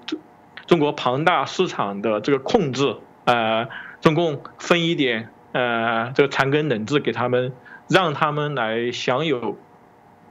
[0.67, 3.67] 中国庞大市场的这个控制，呃，
[4.01, 7.53] 中共分一点呃这个残羹冷炙给他们，
[7.87, 9.57] 让他们来享有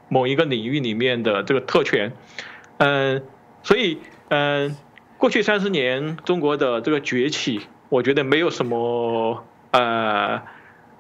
[0.09, 2.13] 某一个领域里面的这个特权，
[2.79, 3.25] 嗯，
[3.63, 4.77] 所以嗯，
[5.17, 10.43] 过去三十年中国的这个崛起，我觉得没有什么呃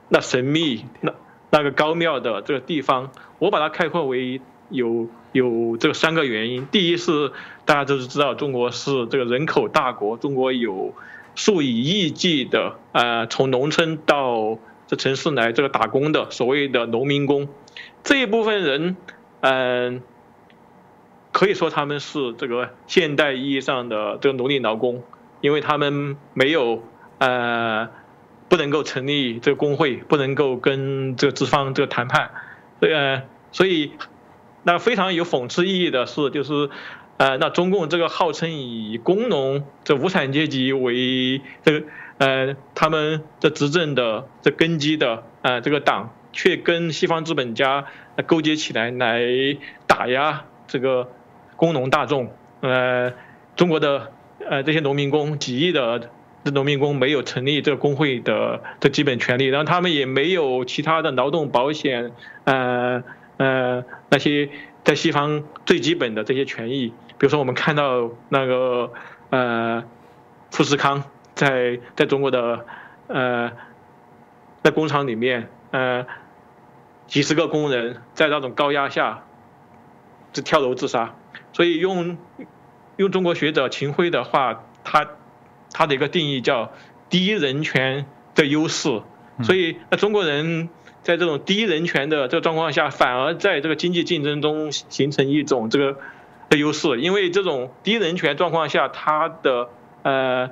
[0.09, 1.12] 那神秘那
[1.51, 4.41] 那个高妙的这个地方，我把它概括为
[4.71, 5.09] 有。
[5.33, 7.31] 有这三个原因，第一是
[7.67, 10.95] 大家都是知道中国是这个人口大国，中国有
[11.35, 17.51] 数以亿计的呃从农村到这城市来这个打工的所谓的农民工，
[18.03, 18.97] 这一部分人
[19.41, 20.01] 嗯
[21.33, 25.03] 可以说他们是这个现代意义上的这个奴隶劳工，
[25.43, 26.83] 因为他们没有
[27.19, 27.91] 呃
[28.49, 32.31] 不能够成立这个工会，不能够跟这个资方这个谈判，
[32.81, 33.93] 呃所以。
[34.67, 36.69] 那非常有讽刺意义的是，就是，
[37.19, 41.87] 呃，那中共这个号称以工农这无产阶级为这个
[42.19, 47.85] 呃他们的执政的这根基的呃这个党，却跟西方资本家
[48.27, 49.23] 勾结起来来
[49.87, 51.12] 打压这个
[51.55, 52.33] 工农大众。
[52.61, 53.12] 呃，
[53.55, 54.11] 中国的
[54.51, 56.11] 呃这些农民工几亿的
[56.53, 62.11] 农民工没有成立这个工会的的基本权利，然后他们也没有其他的劳动保险，
[62.43, 63.05] 呃。
[63.39, 64.49] 呃，那些
[64.82, 68.93] 在西方最基本的这些权益，比如说我们看到那个
[69.28, 69.84] 呃
[70.51, 72.64] 富士康在在中国的
[73.09, 73.53] 呃
[74.62, 76.07] 在工厂里面呃
[77.07, 79.24] 几十个工人在那种高压下
[80.32, 81.14] 就跳楼自杀，
[81.53, 82.16] 所以用
[82.97, 85.07] 用中国学者秦晖的话，他
[85.72, 86.72] 他的一个定义叫
[87.11, 89.03] 低人权的优势，
[89.43, 90.70] 所以那中国人。
[91.07, 96.00] 在这种低人权的这个状况下，反而在这个经济竞争中形成一种这个
[96.48, 99.68] 的优势，因为这种低人权状况下，它的
[100.02, 100.50] 呃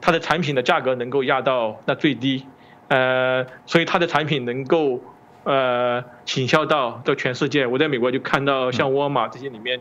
[0.00, 2.46] 它的产品的价格能够压到那最低，
[2.86, 5.00] 呃，所以它的产品能够
[5.42, 7.66] 呃倾销到到全世界。
[7.66, 9.80] 我在美国就看到像沃尔玛这些里面，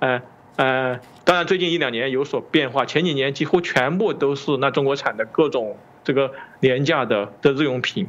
[0.00, 0.20] 呃
[0.56, 8.06] 呃，当然最近一两年有所变化，前几年几乎全部都是那中国产的各种这个廉价的的日用品，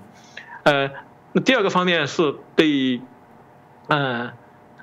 [0.64, 0.92] 呃。
[1.36, 3.02] 那第二个方面是对，
[3.88, 4.32] 嗯，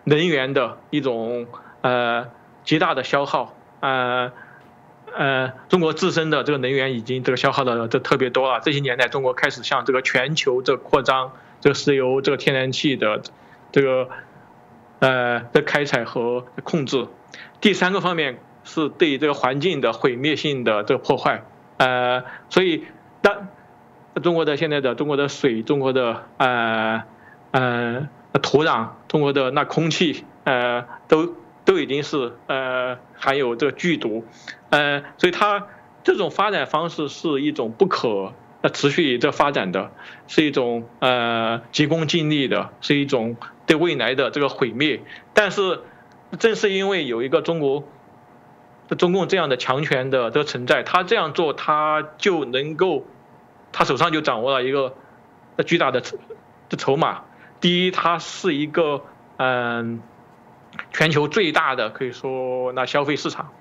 [0.03, 1.47] 能源的一种
[1.81, 2.27] 呃
[2.65, 4.33] 极大的消耗，呃
[5.15, 8.61] 呃，中国自身的这个能源已经这个消耗的这特别多了。
[8.61, 13.23] 这些年来，中国开始向这个全球这扩张这个石油、这个天然气的
[13.71, 14.09] 这个
[14.99, 17.07] 呃的开采和控制。
[17.61, 21.45] 第三个方面是对这个环境的毁灭性的这个破坏，
[21.77, 22.87] 呃，所以
[23.23, 23.47] 当。
[24.23, 27.05] 中国的现在的中国的水，中国的呃
[27.53, 28.09] 呃
[28.43, 31.35] 土壤，中国的那空气，呃，都
[31.65, 34.25] 都已经是呃含有这个剧毒，
[34.71, 35.69] 呃，所以它
[36.03, 38.33] 这种发展方式是一种不可
[38.73, 39.93] 持续这发展的，
[40.27, 45.01] 是一种呃急功近利的，是一种对未来的这个毁灭。
[45.33, 45.81] 但是
[46.41, 47.85] 正是因为有一个中国
[48.99, 53.07] 中共这样的强权的的存在，他这样做，他就能够。
[53.73, 54.95] 他手上就掌握了一个
[55.57, 56.18] 那巨大的筹
[56.79, 57.23] 筹码。
[57.61, 59.03] 第一，它是一个
[59.37, 60.01] 嗯
[60.93, 63.53] 全球最大的可以说那消费市场。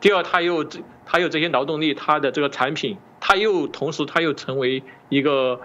[0.00, 5.60] 第二，它又这它有这些劳动力，它的这个产品，它又同时它又成为一个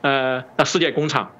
[0.00, 1.32] 呃那世界工厂。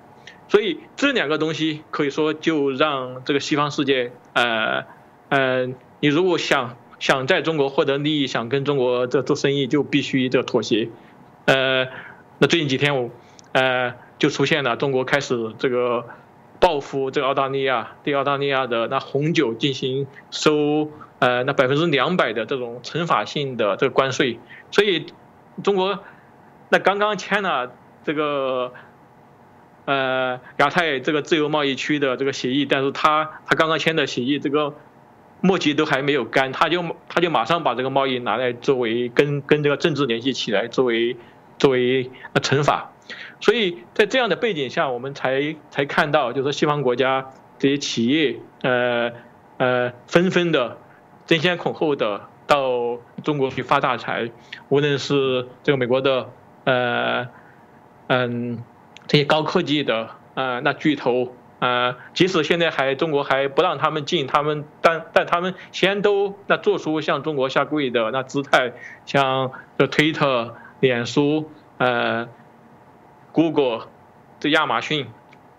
[0.49, 4.85] 所以这两个东西可以说就让这个西方世界呃
[5.29, 10.89] 嗯，你如果想想在中国获得利益，想跟中国这做生意，就必须这妥协。
[11.47, 11.89] 呃，
[12.39, 13.11] 那最近几天我，
[13.53, 16.07] 呃，就出现了中国开始这个
[16.61, 24.39] 报复这个澳大利亚，对澳大利亚的那红酒进行收呃那百分之两百的这种惩罚性的这个关税，
[24.71, 25.07] 所以
[25.65, 25.99] 中国
[26.69, 27.73] 那刚刚签了
[28.05, 28.73] 这个
[29.87, 34.75] 呃亚太这个自由贸易区的这个协议，但是他他刚刚签的协议这个
[35.41, 41.17] 墨迹都还没有干，他就他就马上把这个贸易拿来作为跟跟这个政治联系起来作为。
[41.61, 42.91] 作为呃惩罚，
[43.39, 49.13] 所以在这样的背景下，我们才才看到，就是说西方国家这些企业，呃
[49.59, 50.79] 呃，纷纷的
[51.27, 54.31] 争先恐后的到中国去发大财，
[54.71, 56.31] 无论是这个美国的
[56.65, 57.29] 呃
[58.07, 58.65] 嗯
[59.07, 68.73] 这些高科技的呃那巨头，呃，即使现在还中国还不让他们进，他们但但他们先都那做出向中国下跪的那姿态，
[69.07, 70.57] 像这推特。
[70.81, 72.27] 脸书、呃
[73.33, 73.89] ，Google、
[74.39, 75.09] 这亚马逊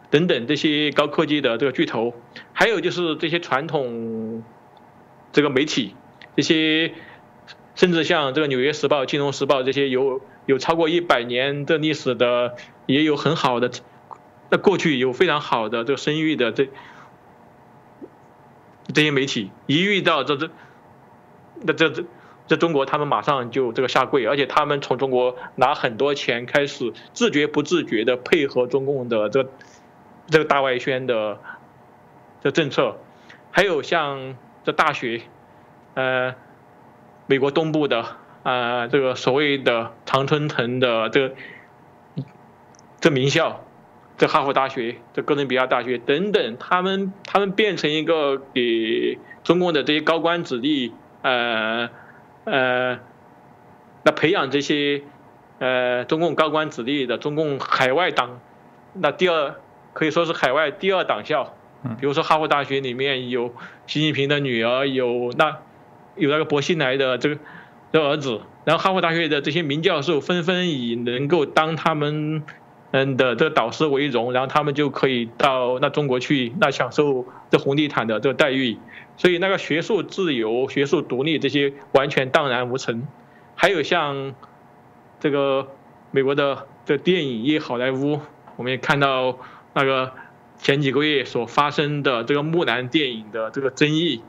[0.10, 2.16] 等等这些高科技的这个巨头，
[2.54, 4.41] 还有就是这些传统
[5.32, 5.95] 这个媒体，
[6.36, 6.93] 这些
[7.76, 12.56] 甚至像这个《纽约时报》《金融时报》这些有有超过一百年的历史的，
[12.88, 13.70] 也有很好的，
[14.52, 16.70] 那过去有非常好的这个声誉的这
[18.93, 20.52] 这些媒体，一遇到这这
[21.64, 22.04] 那这这。
[22.47, 29.47] 这中国，他们马上就这个下跪，而且他们从中国拿很多钱，开始自觉不自觉的配合中共的这
[30.28, 31.39] 这个大外宣的
[32.43, 32.97] 这政策，
[33.52, 34.36] 还有像
[34.66, 35.22] 这大学，
[35.93, 36.36] 呃，
[37.26, 41.34] 美国东部的呃这个所谓的常春藤的这
[42.99, 43.64] 这名校，
[44.22, 50.94] 这哈佛大学、在哥伦比亚大学等等，他们他们变成一个给中共的这些高官子弟
[51.24, 51.90] 呃。
[52.44, 53.00] 呃，
[54.04, 55.02] 那培养这些
[55.58, 58.40] 呃中共高官子弟的中共海外党，
[58.94, 59.56] 那第二
[59.94, 61.56] 可以说是海外第二党校，
[62.00, 63.54] 比如说哈佛大学里面有
[63.88, 65.58] 习近平的女儿，有那
[66.16, 67.38] 有那个薄熙来的这个
[67.92, 72.44] 的儿子，然后哈佛大学的这些名教授纷纷以能够当他们
[72.92, 78.78] 嗯的这个导师为荣，然后他们就可以到那中国去那享受这红地毯的这个待遇。
[79.18, 83.08] 所以那个学术自由、学术独立这些完全荡然无存，
[83.56, 84.34] 还有像
[85.20, 85.68] 这个
[86.12, 88.20] 美国的这电影业好莱坞，
[88.56, 89.38] 我们也看到
[89.74, 90.12] 那个
[90.58, 94.24] 前几个月所发生的这个木兰电影的这个争议，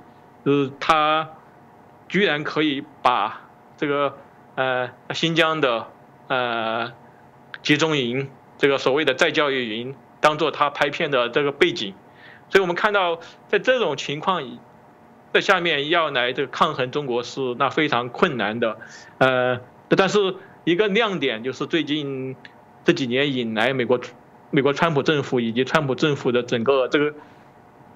[0.45, 1.31] 就是他
[2.09, 3.49] 居然可以把
[3.79, 4.19] 这个
[4.55, 5.89] 呃新疆的
[6.29, 6.93] 呃
[7.63, 8.29] 集中营
[8.59, 11.95] 这个所谓的再教育营当做他拍片的这个背景，
[12.49, 14.59] 所以我们看到在这种情况
[15.33, 18.77] 在下面要来这个抗衡中国是那非常困难的，
[19.19, 22.37] 呃，但是一个亮点就是最近
[22.85, 23.99] 这几年引来美国
[24.51, 27.15] 美国川普政府以及川普政府的整个这个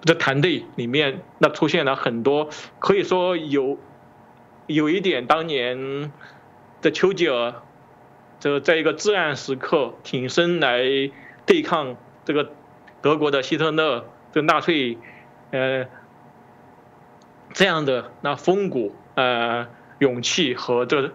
[0.03, 2.49] 这团队里面，那出现了很多
[2.79, 3.79] 可以说有
[4.67, 6.11] 有一点当年
[6.81, 7.55] 的丘吉尔，
[8.41, 10.83] 这在一个至暗时刻挺身来
[11.45, 12.53] 对抗这个
[13.03, 14.99] 德国的希特勒这纳粹，
[15.51, 15.87] 呃。
[17.55, 19.67] 这样的那风骨、呃
[19.99, 21.11] 勇气和这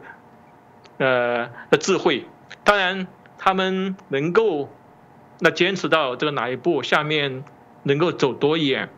[0.97, 2.25] 呃的智慧，
[2.63, 3.05] 当然
[3.37, 4.67] 他们能够
[5.37, 7.43] 那坚持到这个哪一步，下面
[7.83, 8.89] 能够走多远，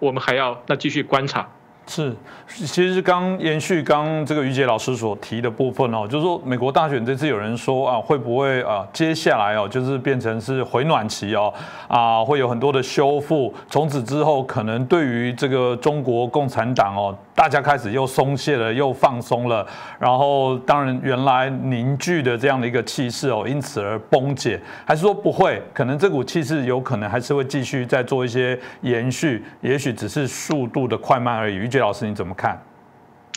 [0.00, 1.52] 我们还要那继续观察。
[1.88, 2.14] 是，
[2.46, 11.52] 其实刚延续刚这个于杰老师所提的部分哦，就是说美国大选这次有人说啊，会不会啊接下来哦就是变成是回暖期哦
[11.88, 17.16] 啊会有很多的修复，从此之后可能对于这个中国共产党哦。
[17.38, 19.64] 大家开始又松懈了，又放松了，
[19.96, 25.62] 然后当然原来凝聚的这样的一个气势哦，因此而崩解，还是说不会？
[25.72, 31.54] 可能这股气势有可能还是会继续再做一些延续，也许只是速度的快慢而已。
[31.54, 32.60] 于杰老师你怎么看？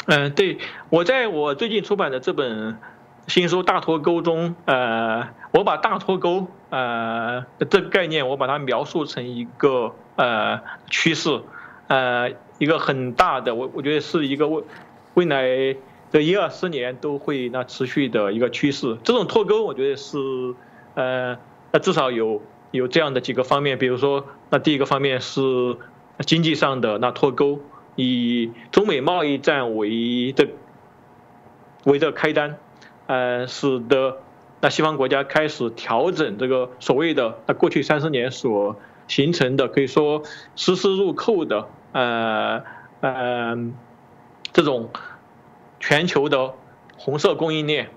[0.08, 0.58] 嗯，对
[0.90, 2.76] 我在我最近出版的这本
[3.28, 11.40] 新书《大脱钩》中，呃，我把大脱钩呃这个概念，我把它描述成一个呃趋势，
[11.86, 12.32] 呃。
[12.62, 14.64] 一个很大的，我我觉得是一个未
[15.16, 15.76] 未来
[16.12, 19.00] 的一二十年都会那持续的一个趋势。
[19.04, 20.20] 这种脱钩，我觉得是
[20.94, 21.40] 呃，
[21.72, 22.40] 那至少有
[22.70, 25.42] 有这样的几个方面，比如说，那第一个方面是
[26.20, 27.62] 经济上的那脱钩，
[27.96, 30.48] 以中美贸易战为的
[31.86, 32.60] 为的开端，
[33.08, 34.20] 呃，使得
[34.62, 38.76] 那西方国家开始调整这个所谓的那过去三十年所
[39.08, 40.22] 形成的可以说
[40.56, 41.68] 丝丝入扣的。
[41.94, 42.64] 呃
[43.02, 43.58] 呃，
[44.54, 44.92] 这种
[45.80, 46.54] 全球的
[46.98, 47.90] 红色供应链，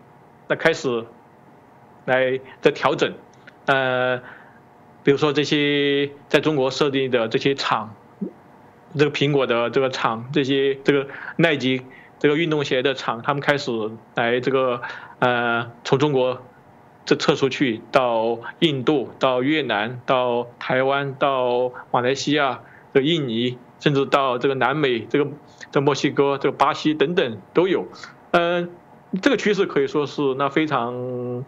[0.49, 1.05] 那开始
[2.07, 3.15] 来的调整，
[3.67, 4.19] 呃，
[5.03, 7.95] 比如说这些在中国设立的这些厂，
[8.97, 11.83] 这个苹果的这个厂，这些这个耐吉
[12.19, 13.71] 这个运动鞋的厂，他们开始
[14.15, 14.81] 来这个
[15.19, 16.43] 呃从中国
[17.05, 23.59] 这撤出去，到印度、到越南、到台湾、到马来西亚、的印尼。
[23.85, 25.31] 甚至到这个南美，这个
[25.71, 27.87] 在墨西哥、这个巴西等等都有，
[28.31, 28.67] 呃，
[29.21, 31.45] 这个趋势可以说是那非常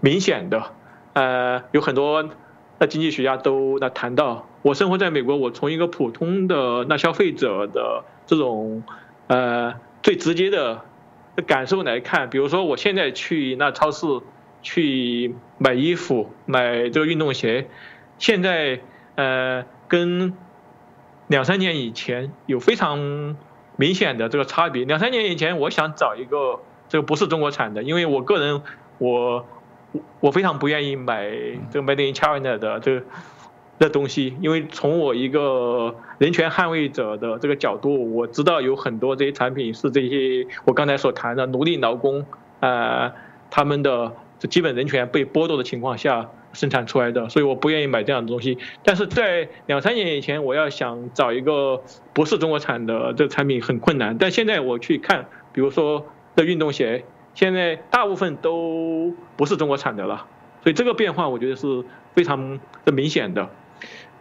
[0.00, 0.72] 明显的，
[1.12, 2.30] 呃，有很多
[2.78, 8.82] 那经济学家都那谈到，我生活在美国，我从一个普通的那消费者的这种
[9.26, 10.80] 呃最直接的
[11.46, 14.06] 感受来看，比如说我现在去那超市
[14.62, 17.68] 去买衣服、买这个运动鞋，
[18.16, 18.80] 现在
[19.16, 20.32] 呃跟
[21.30, 23.36] 两三年以前有非常
[23.76, 24.84] 明显的这个差别。
[24.84, 26.58] 两三年以前，我想找一个
[26.88, 28.60] 这个不是中国产的，因为我个人
[28.98, 29.46] 我
[30.18, 31.30] 我非常不愿意买
[31.70, 33.02] 这个 Made in China 的这个
[33.78, 42.26] 的东西，因为从我一个人权捍卫者的这个角度，我知道有很多这些产品是这些我刚才所谈的奴隶劳工
[42.58, 43.12] 呃
[43.52, 46.28] 他们的这基本人权被剥夺的情况下。
[46.52, 48.58] 生产出来的，所以我不愿意买这样的东西。
[48.82, 51.82] 但是在两三年以前，我要想找一个
[52.12, 54.18] 不是中国产的这产品很困难。
[54.18, 60.26] 但现在我去看，比如说的运动鞋，现在大部分都不是中国产的了。
[60.64, 61.84] 所以这个变化，我觉得是
[62.14, 63.48] 非常的明显的。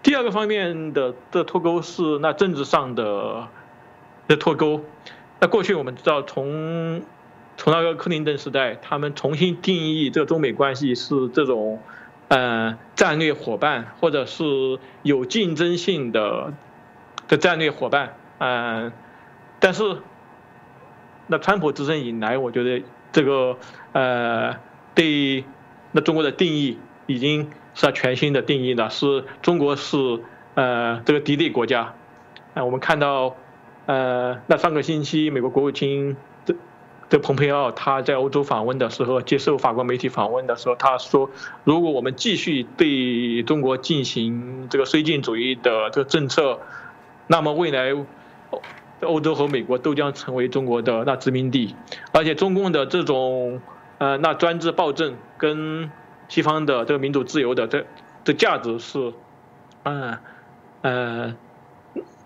[0.04, 3.48] 第二个方面的这脱钩是那政治上的
[4.28, 4.82] 的脱钩。
[5.40, 7.02] 那过去我们知道，从
[7.58, 11.80] 从那个克林顿时代，他们重新定义这个中美关系是这种。
[12.30, 14.44] 呃，战略伙伴或者是
[15.02, 16.54] 有竞争性的
[17.28, 18.94] 的战略伙伴，嗯，
[19.60, 19.98] 但是
[21.28, 23.58] 那川普执政以来，我觉得这个
[23.94, 24.56] 呃，
[24.94, 25.44] 对
[25.92, 26.78] 那中国的定义
[27.08, 29.98] 已经是全新的定义了，是中国是
[30.54, 31.96] 呃这个敌对国家，
[32.54, 33.36] 啊，我们看到
[33.88, 36.16] 呃，那上个星期美国国务卿。
[37.10, 41.28] 这蓬佩奥他在欧洲访问的时候，接受法国媒体访问的时候，他说
[41.66, 46.60] ：“如果我们继续对中国进行这个绥靖主义的这个政策，
[47.26, 47.96] 那么未来
[49.02, 51.76] 欧洲和美国都将成为中国的那殖民地。
[52.12, 53.60] 而且中共的这种
[53.98, 55.90] 呃那专制暴政跟
[56.28, 57.88] 西方的这个民主自由的这
[58.24, 59.14] 这价值是，
[59.82, 60.16] 嗯
[60.84, 61.36] 呃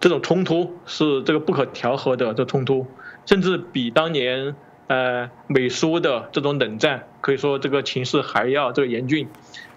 [0.02, 2.86] 这种冲突是这个不可调和的这冲突。”
[3.26, 4.54] 甚至比当年
[4.94, 9.28] 呃美苏的这种冷战，可以说这个情势还要这个严峻。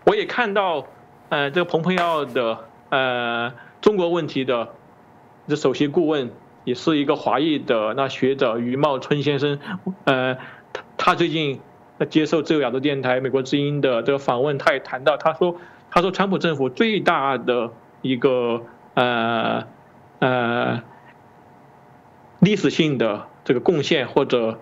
[0.05, 0.85] 我也看到，
[1.31, 2.59] 呃，这个蓬佩奥的
[2.91, 4.75] 呃中国问题的
[5.49, 6.31] 这首席顾问，
[6.65, 9.59] 也是一个华裔的那学者余茂春先生，
[10.05, 10.35] 呃，
[10.75, 11.61] 他他最近
[12.11, 15.57] 接受自由亚洲电台美国之音的这个访问，他也谈到，他说，
[15.91, 19.65] 他说川普政府最大的一个呃
[20.19, 20.83] 呃
[22.41, 23.29] 历史性的。
[23.47, 24.59] 这个贡献或者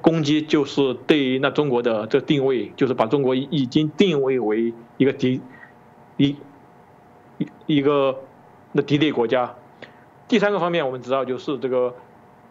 [0.00, 5.40] 攻击，就是对于那中国的这定位，就是把中国已经定位为一个敌
[6.16, 6.36] 一
[7.38, 8.20] 一一个
[8.72, 9.54] 那敌对国家。
[10.28, 11.94] 第三个方面，我们知道就是这个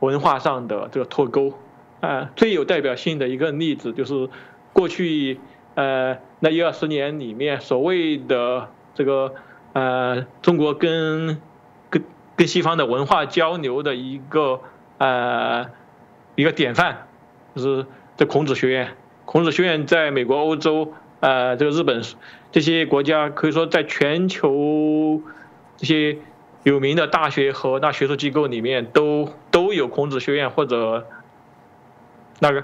[0.02, 1.54] 文化上的这个脱钩
[2.00, 4.30] 啊，最有代表性的一个例子就是
[4.74, 5.40] 过去
[5.76, 9.34] 呃那一二十年里面所谓的这个
[9.74, 11.42] 呃中国跟
[11.90, 12.04] 跟
[12.36, 14.62] 跟西方的文化交流的一个。
[15.04, 15.66] 呃，
[16.36, 17.08] 一个典范
[17.56, 17.86] 就是
[18.18, 18.96] 这孔子学院。
[19.26, 22.04] 孔子学院在美国、欧洲、呃，这个日本
[22.52, 25.22] 这些国家，可以说在全球
[25.78, 26.18] 这些
[26.64, 31.08] 有名的大学和那学术机构里面，都都有孔子学院或者
[32.40, 32.64] 那个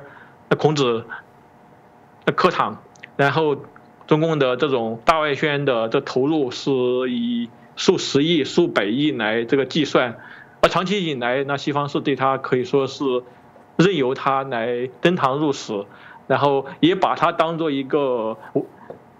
[0.49, 1.05] 那孔子
[2.25, 2.83] 的课堂。
[3.15, 3.57] 然后，
[4.05, 6.71] 中共的这种大外宣的这投入是
[7.09, 10.17] 以数十亿、数百亿来这个计算。
[10.61, 13.03] 而长期以来，那西方是对他可以说是
[13.77, 15.85] 任由他来登堂入室，
[16.27, 18.37] 然后也把他当做一个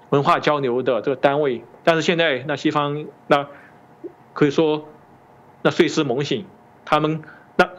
[0.10, 1.64] 文化交流的这个单位。
[1.84, 3.47] 但是现在，那西方那
[4.34, 4.89] 可以说
[5.62, 6.45] 那睡狮猛醒，
[6.84, 7.22] 他们
[7.55, 7.70] 那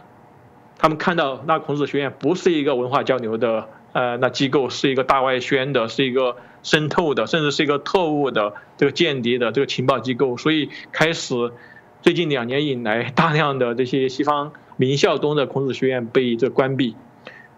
[0.79, 11.53] 他们看到那孔子学院不是一个文化交流的呃那机构，是一个大外宣的，是一个渗透的，甚至是一个特务的这个间谍的这个情报机构，所以开始。
[12.01, 16.97] 最近两年以来，大量的这些西方名校中的孔子学院被这关闭，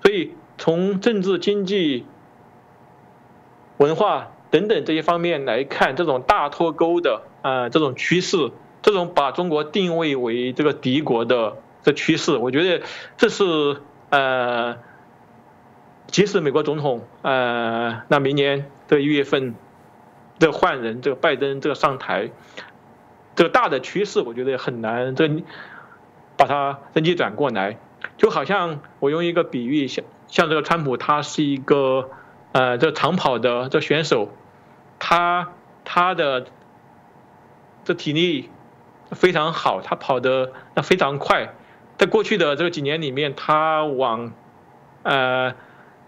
[0.02, 2.04] 所以从政治、经济、
[3.76, 8.50] 文化等等这些方面来看，这种大脱钩的呃这种趋势，
[8.82, 12.84] 这种把中国定位为这个敌国的这趋势，我觉得
[13.16, 13.76] 这是
[14.08, 14.78] 呃，
[16.06, 19.54] 即使美国总统呃那明年的一月份
[20.38, 22.30] 的换人，这个拜登这个上台。
[23.36, 25.30] 这个大的趋势，我觉得很难这
[26.40, 27.76] 把它这逆转过来，
[28.16, 32.08] 就好像我用一个比喻，像像这个川普，他是一个
[32.52, 34.30] 呃这长跑的这选手，
[34.98, 35.50] 他
[35.84, 36.46] 他的
[37.84, 38.48] 这体力
[39.10, 41.52] 非常好，他跑的那非常快，
[41.98, 44.32] 在过去的这几年里面，他往
[45.02, 45.52] 呃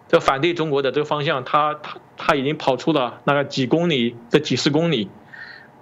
[0.08, 5.10] 这反对中国的这个方向，他他他已经跑出了那个几公里，这几十公里。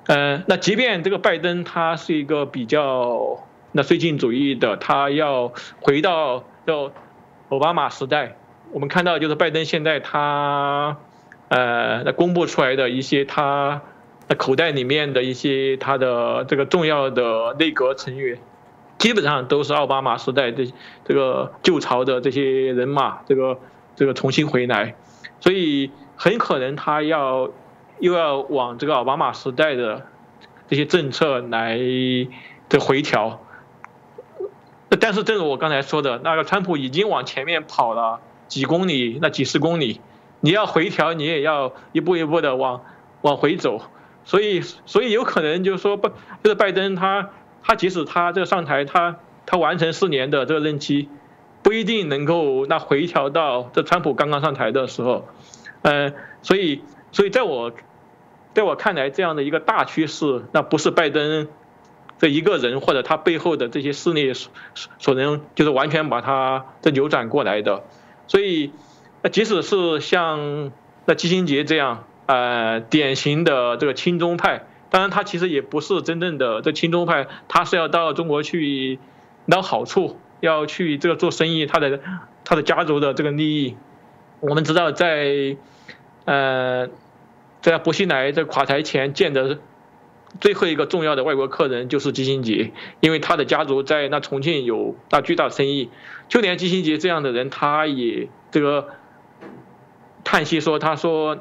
[0.07, 6.91] 呃，那即便这个拜登他是一个比较那绥靖主义的，他要回到叫
[7.49, 8.37] 奥巴马时代，
[8.73, 10.97] 我们看到就是拜登现在他
[11.49, 13.83] 呃那公布出来的一些他
[14.29, 18.39] 那口袋里面的一些他的这个重要的内阁成员，
[18.99, 20.73] 基本上都是奥巴马时代的
[21.05, 23.59] 这个旧朝的这些人马，这个
[23.97, 24.95] 这个重新回来，
[25.41, 27.51] 所以很可能他要。
[28.01, 30.07] 又要往这个奥巴马时代的
[30.69, 31.79] 这些政策来
[32.71, 33.39] 的回调，
[34.99, 40.01] 但是正如我刚才说的，那个川普已经往前面跑了几公里，那几十公里，
[40.41, 42.83] 你要回调，你也要一步一步的往
[43.23, 43.81] 往回走，
[44.25, 46.09] 所以所以有可能就是说不，
[46.43, 47.31] 就是拜登他
[47.63, 49.17] 他即使他这个上台，他
[49.47, 51.09] 他完成四年的这个任期，
[51.63, 55.29] 不一定能够那回调到这川普刚刚上台的时候，
[55.83, 56.13] 呃，
[56.43, 56.83] 所以
[57.13, 57.73] 所以在我。
[58.53, 61.47] 在我看来，这样的一个大趋势，那不是拜登
[62.21, 64.53] 这一个人或者他背后的这些势力所
[65.01, 67.83] 所能就是完全把它这扭转过来的。
[68.29, 68.71] 所以，
[69.23, 70.71] 那即使是像
[71.07, 79.01] 那基辛杰这样呃典型的这个亲中派，当然他其实也不是真正的这亲中派，他是要到中国去
[79.47, 82.01] 捞好处，要去这个做生意，他的
[82.45, 83.77] 他的家族的这个利益。
[84.39, 85.57] 我们知道，在
[86.27, 86.89] 呃。
[87.63, 89.59] 在薄熙来这垮台前见的
[90.41, 95.91] 最后一个重要的外国客人就是基辛杰，因为他的家族在那重庆有那巨大生意。
[96.29, 98.89] 就连基辛杰这样的人，他也这个
[100.23, 101.39] 叹息说：“他说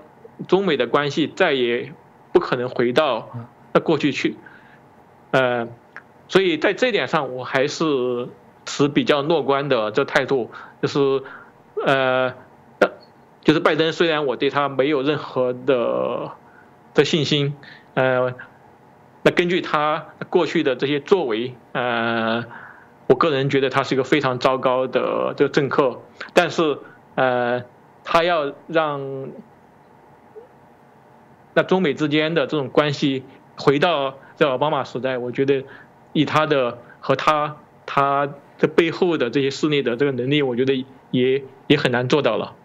[0.48, 1.94] 中美的关系再也
[2.32, 3.30] 不可能回到
[3.74, 4.38] 那过去去。”
[5.32, 5.68] 呃，
[6.28, 8.30] 所以在这点上，我还是
[8.66, 10.50] 持比较乐观的这态度，
[10.82, 11.24] 就是
[11.86, 12.34] 呃。
[13.42, 16.34] 就是拜登，虽然我对他没有任何的
[16.94, 17.56] 的信心，
[17.96, 18.36] 呃，
[19.32, 22.45] 根据他过去的这些作为，呃，
[23.07, 26.01] 我个人觉得他是一个非常糟糕的这个政客，
[26.34, 26.77] 但是
[27.15, 27.63] 呃，
[28.03, 29.30] 他要让
[31.53, 33.23] 那中美之间的这种关系
[33.57, 35.65] 回到在奥巴马时代，我觉得
[36.13, 42.55] 以他的和他他这背后的这些势力的这个能力，我觉得也也很难做到了。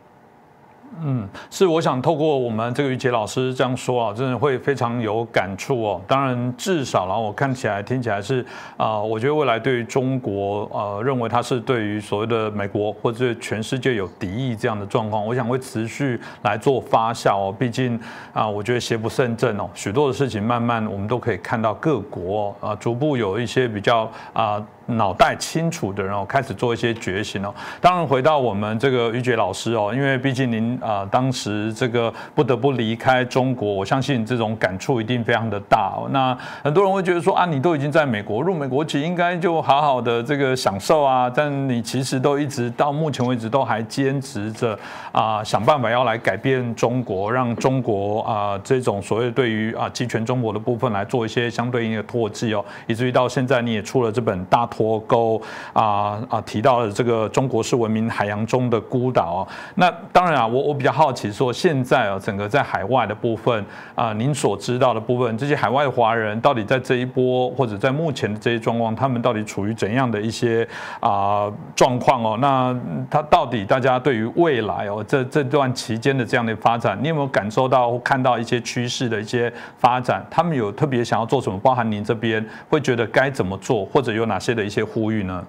[1.03, 6.01] 嗯，是我想透过我们这个于杰老师这样说啊，真的会非常有感触哦。
[6.07, 8.45] 当然，至少然后我看起来、听起来是
[8.77, 17.55] 啊，我觉得未来对于中国呃，认为它是对于所谓的美国或者全世界有敌意这样的状况，我想会持续来做发酵哦。
[17.59, 17.99] 毕竟
[18.33, 24.65] 啊，我觉得邪不胜正哦，许多的事情慢慢我们都可以看到各国啊，逐步有一些比较啊。
[24.87, 27.55] 脑袋清楚的人哦，开始做一些觉醒哦。
[27.81, 36.07] 当然，回到我们这个于杰老师哦，因为毕竟您啊，当时这个不得不离开中国，我相信这种感触一定非常的大哦。
[36.11, 41.31] 那很多人会觉得说啊，你都已经在美国入美国籍，应该就好好的这个享受啊。
[41.35, 44.79] 但你其实都一直到目前为止都还坚持着
[45.13, 54.69] 啊，想办法要来改变中国，让中国啊这种所谓对于啊集权中国的部分来做一些相对应的唾弃哦，以至于到现在你也出了这本大。
[54.75, 55.41] 脱钩
[55.73, 56.41] 啊啊！
[56.45, 59.47] 提到了这个中国是文明海洋中的孤岛
[59.77, 63.65] 那当然啊，我我比较好奇说，现在啊，整个在海外的部分
[63.95, 70.67] 啊，您所知道的部分，这些海外华人到底在这一波或者在目前的这些状况，他们到底处于怎样的一些
[70.99, 72.37] 啊状况哦？
[72.41, 72.77] 那
[73.09, 80.27] 他到底大家对于未来哦，这这段期间的这样的发展，你有没有感受到看到一些趋势的一些发展？
[80.29, 81.57] 他们有特别想要做什么？
[81.61, 84.64] 包含您这边会觉得该怎么做，或者有哪些的？
[84.65, 85.47] 一些呼吁呢？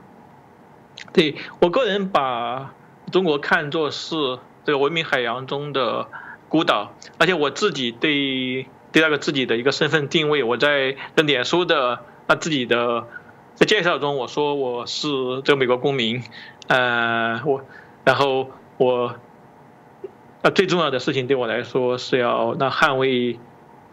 [1.13, 2.73] 对我个人把
[3.11, 4.15] 中国看作是
[4.63, 6.07] 这个文明海洋中的
[6.49, 13.07] 孤岛，而且我自己对对那个自己的一个身份定位，我在脸书的那自己的
[13.55, 15.07] 在介绍中，我说我是
[15.43, 16.23] 这个美国公民，
[16.67, 17.61] 呃，我
[18.03, 19.15] 然后我
[20.41, 23.33] 那最重要的事情对我来说是要那捍卫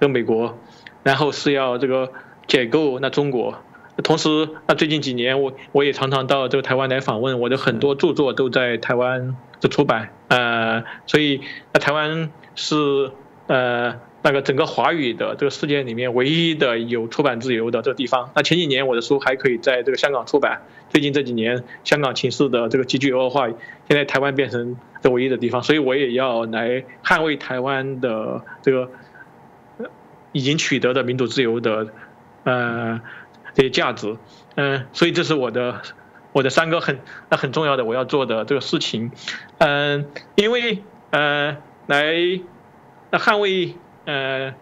[0.00, 0.56] 这个美国，
[1.02, 2.12] 然后是要这个
[2.46, 3.56] 解构那中国。
[4.02, 11.42] 同时，那最近几年，我我也常常到这个台湾来访问，我的很多著作都在台湾的出版，呃，所以
[11.74, 13.12] 那台湾是
[13.48, 18.30] 呃那个整个华语的这个世界里面唯一的有出版自由的这个地方。
[18.34, 23.56] 那前几年我的书还可以在这个香港出版，最近这几年香港情势的这个急剧恶化，现
[23.94, 28.88] 在台湾变成这唯一的地方，所以我也要来捍卫台湾的这个
[30.32, 31.88] 已经取得的民主自由的，
[32.44, 32.98] 呃。
[33.54, 34.16] 这些价值，
[34.54, 35.82] 嗯，所以这是我的
[36.32, 39.10] 我的三个很那很重要的我要做的这个事情，
[39.58, 42.14] 嗯，因为呃来
[43.10, 43.74] 那捍卫
[44.06, 44.54] 呃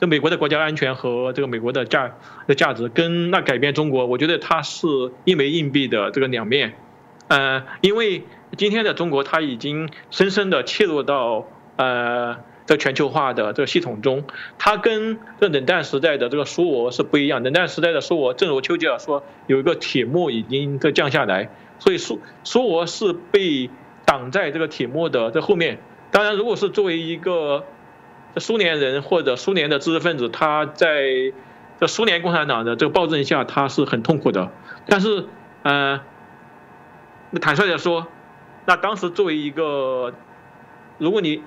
[0.00, 4.86] 这美国的国家安全和这个美国的价的价值跟那改变中国，我觉得它是
[5.24, 6.76] 一枚硬币的这个两面，
[7.28, 8.24] 呃，因为
[8.56, 11.46] 今天的中国它已经深深的切入到
[11.76, 12.36] 呃。
[12.66, 14.24] 在全球化的这个系统中，
[14.58, 17.42] 它跟这冷战时代的这个苏俄是不一样。
[17.42, 21.48] 冷战时代的苏俄，正如丘吉尔说，有一个铁幕已经在降下来，
[21.78, 23.70] 所以苏苏俄是被
[24.04, 25.78] 挡在这个铁幕的这后面。
[26.10, 27.64] 当然，如果是作为一个
[28.36, 31.04] 苏联人或者苏联的知识分子，他在
[31.78, 34.50] 这苏联共产党的这个暴政下，他是很痛苦的。
[34.86, 35.26] 但是，
[35.62, 36.00] 嗯，
[37.40, 38.06] 坦率的说，
[38.64, 40.14] 那当时作为一个，
[40.98, 41.42] 如果你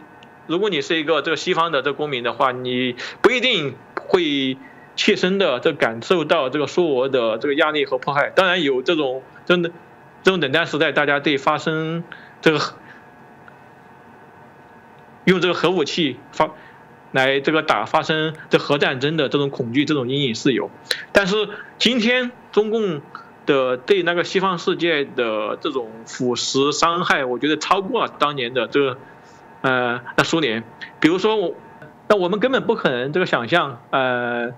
[0.49, 4.57] 如果你是一个这个西方的这个公民的话，你不一定会
[4.95, 8.31] 切身的这感受到这个苏俄的这个压力和迫害。
[8.31, 9.69] 当然有这种真的
[10.23, 12.03] 这种冷战时代，大家对发生
[12.41, 12.59] 这个
[15.25, 16.49] 用这个核武器发
[17.11, 20.71] 来这个打发生这核战争的这种恐惧、这种阴影是有。
[21.11, 21.47] 但是
[21.77, 23.03] 今天中共
[23.45, 28.97] 的对那个西方世界的这种腐蚀伤害，我觉得超过了当年的这个。
[29.61, 30.63] 呃，那苏联，
[31.01, 31.53] 比如说我，
[32.07, 34.53] 那我们根本不可能这个想象，呃，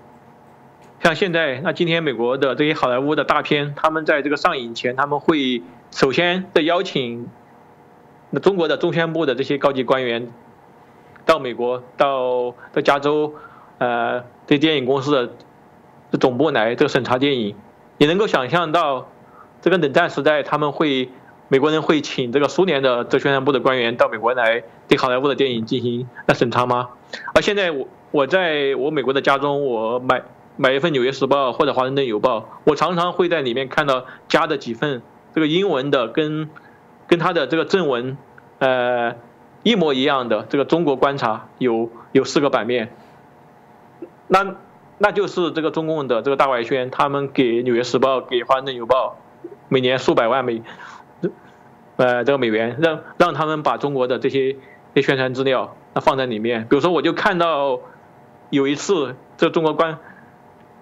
[1.02, 7.28] 像现在，那今天美国的这些好莱坞的大片，他们在这个上映前，他们会首先的邀请
[8.30, 10.28] 那中国的中宣部的这些高级官员
[11.26, 13.34] 到美国，到到加州，
[13.78, 15.32] 呃，这电影公司的
[16.12, 17.56] 的总部来这个审查电影，
[17.98, 19.08] 你能够想象到
[19.60, 21.08] 这个冷战时代他们会。
[21.52, 26.88] 美国人会请这个苏联的这宣传部的官员到美国来对好莱坞的电影进行那审查吗？
[27.34, 30.22] 而现在我我在我美国的家中，我买
[30.56, 35.02] 买一份《纽约时报》或者《华盛顿邮报》，我常常会在里面看到加的几份
[35.34, 36.48] 这个英文的跟
[37.06, 38.16] 跟他的这个正文
[38.58, 39.16] 呃
[39.62, 42.96] 一模一样的这个中国观察有有四个版面，
[44.26, 44.54] 那
[44.96, 49.18] 那就是这个中共的这个大外宣，他们给《纽约时报》给《华盛顿邮报》
[49.68, 50.62] 每年数百万美，
[52.02, 54.56] 呃，这个美元，让让他们把中国的这些
[54.92, 56.66] 这宣传资料那放在里面。
[56.68, 57.78] 比如说，我就看到
[58.50, 59.98] 有一次，这中国观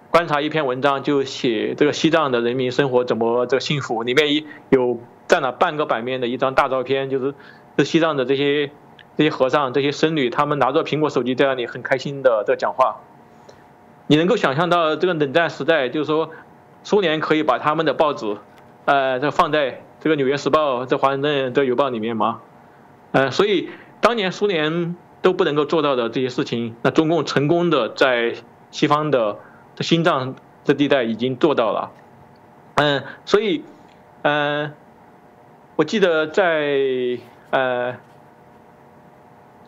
[0.09, 7.35] 观察一篇文章，就写这个西藏的人民生活怎么这个幸福，里面一有占了半个版面的一张大照片，就是
[7.77, 8.71] 这西藏的这些
[9.15, 12.97] 这些和尚、这些僧侣，他们拿着苹果手机在那里很开心的在讲话。
[14.07, 16.31] 你能够想象到这个冷战时代，就是说，
[16.83, 18.37] 苏联可以把他们的报纸，
[18.85, 22.41] 呃，这放在这个《纽约时报》、在《华盛顿这邮报》里面吗？
[23.11, 23.69] 呃，所以
[24.01, 28.35] 当年苏联都不能够做到的这些事情，那中共成功的在
[28.71, 29.37] 西方的
[29.75, 31.91] 这心脏这地带已经做到了。
[32.75, 33.63] 嗯，所以，
[34.23, 34.73] 嗯，
[35.75, 37.19] 我记得在
[37.51, 37.95] 呃，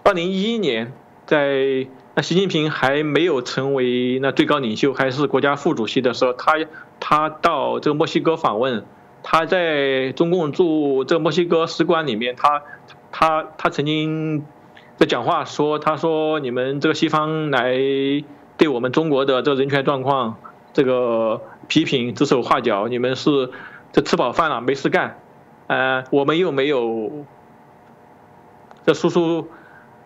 [0.04, 0.92] 二零一一年
[1.26, 1.88] 在。
[2.16, 6.54] 那习近平还没有成为那最高领袖，还是国家副主席的时候，他
[7.00, 8.86] 他到这个墨西哥访问，
[9.24, 12.62] 他在中共驻这墨西哥使馆里面，他
[13.12, 14.46] 他他曾经
[14.98, 17.74] 在讲话说，他说你们这个西方来
[18.58, 20.36] 对我们中国的这个人权状况
[20.74, 23.50] 这个批评指手画脚，你们是
[23.92, 25.18] 这吃饱饭了没事干，
[25.68, 27.26] 呃，我们又没有
[28.86, 29.48] 这输出。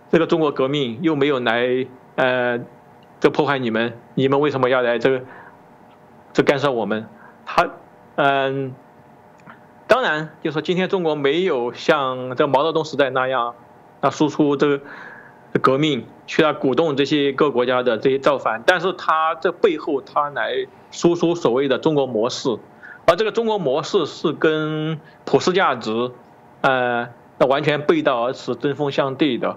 [0.10, 2.62] 这个中国革命又没有来，呃，
[3.20, 5.22] 这破坏你们，你们为什么要来这个，
[6.32, 7.10] 这干涉我们？
[7.46, 7.70] 他，
[8.16, 8.74] 嗯，
[9.88, 13.56] 当然，就说今天中国没有像这毛泽东时代那样，
[14.02, 14.82] 啊，输出这个
[15.62, 22.58] 革命，去来鼓动这些各国家的这些造反，但是他这背后他来输出所谓的中国模式，
[23.06, 26.12] 而这个中国模式是跟普世价值，
[26.60, 27.08] 呃，
[27.38, 29.56] 那完全背道而驰、针锋相对的。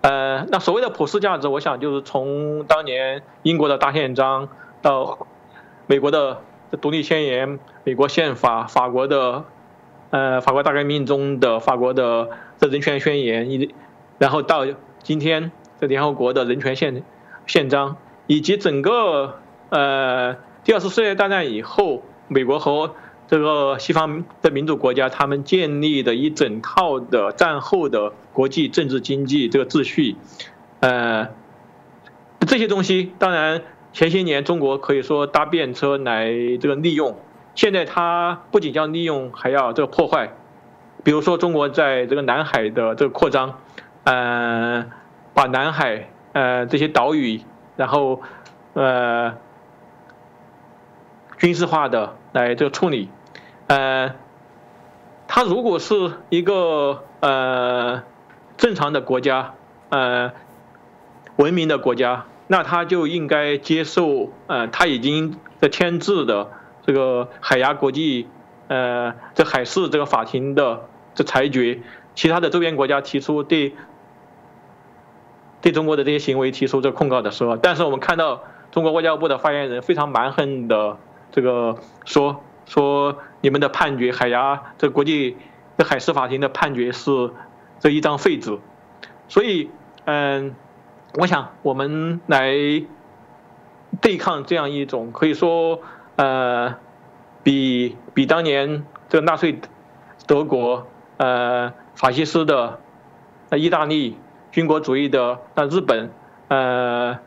[0.00, 4.48] 呃，那所谓的普世价值，我想就是从当年英国的大宪章
[4.82, 5.26] 到
[5.86, 6.40] 美国的
[6.80, 9.44] 独立宣言、美国宪法、法国的
[10.10, 13.74] 呃法国大革命中的法国的这人权宣言，一
[14.18, 14.66] 然后到
[15.02, 15.50] 今天
[15.80, 17.02] 这联合国的人权宪
[17.46, 17.96] 宪章，
[18.26, 19.38] 以及整个
[19.70, 22.94] 呃第二次世界大战以后美国和
[23.26, 30.16] 这个西方的民主国家，他们建立的一整套的战后的国际政治经济这个秩序，
[30.80, 31.28] 呃，
[32.40, 37.18] 这些东西当然前些年中国可以说搭便车来这个利用，
[37.58, 40.30] 现在它不仅要利用，还要这个破坏。
[41.02, 43.58] 比如说中国在这个南海的这个扩张，
[44.04, 44.86] 呃，
[45.34, 47.40] 把南海呃这些岛屿，
[47.74, 48.22] 然后
[48.74, 49.34] 呃
[51.38, 53.10] 军事化的来这个处理。
[53.66, 54.14] 呃，
[55.26, 58.04] 他如果是一个呃
[58.56, 59.54] 正常的国家，
[59.88, 60.30] 呃
[61.34, 66.52] 文明的国家，那他就应该接受呃他已经的签字的
[66.88, 68.26] 这个海牙国际
[68.68, 71.82] 呃这海事这个法庭的这裁决，
[72.14, 73.74] 其他的周边国家提出对
[75.60, 80.96] 对中国的这些行为提出这控告的时候，但是我们看到中国外交部的发言人非常蛮横的
[81.30, 81.76] 这个
[82.06, 82.42] 说。
[82.64, 85.36] 说你们的判决，海牙这国际
[85.78, 87.30] 这海事法庭的判决是
[87.78, 88.58] 这一张废纸，
[89.26, 89.70] 所以
[90.04, 90.54] 嗯，
[91.14, 92.52] 我想我们来
[94.02, 95.80] 对抗这样一种可以说
[96.18, 96.76] 呃，
[97.42, 99.60] 比比当年这个纳粹
[100.26, 100.86] 德国
[101.16, 102.80] 呃法西斯的
[103.52, 104.18] 意大利
[104.50, 106.10] 军国主义的那日本
[106.48, 107.18] 呃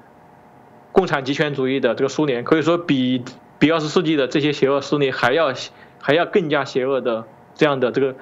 [0.91, 3.23] 共产极权主义的这个苏联，可以说比。
[3.61, 5.53] 比二十世纪的这些邪恶势力还要
[5.99, 8.15] 还要更加邪恶的这样的这个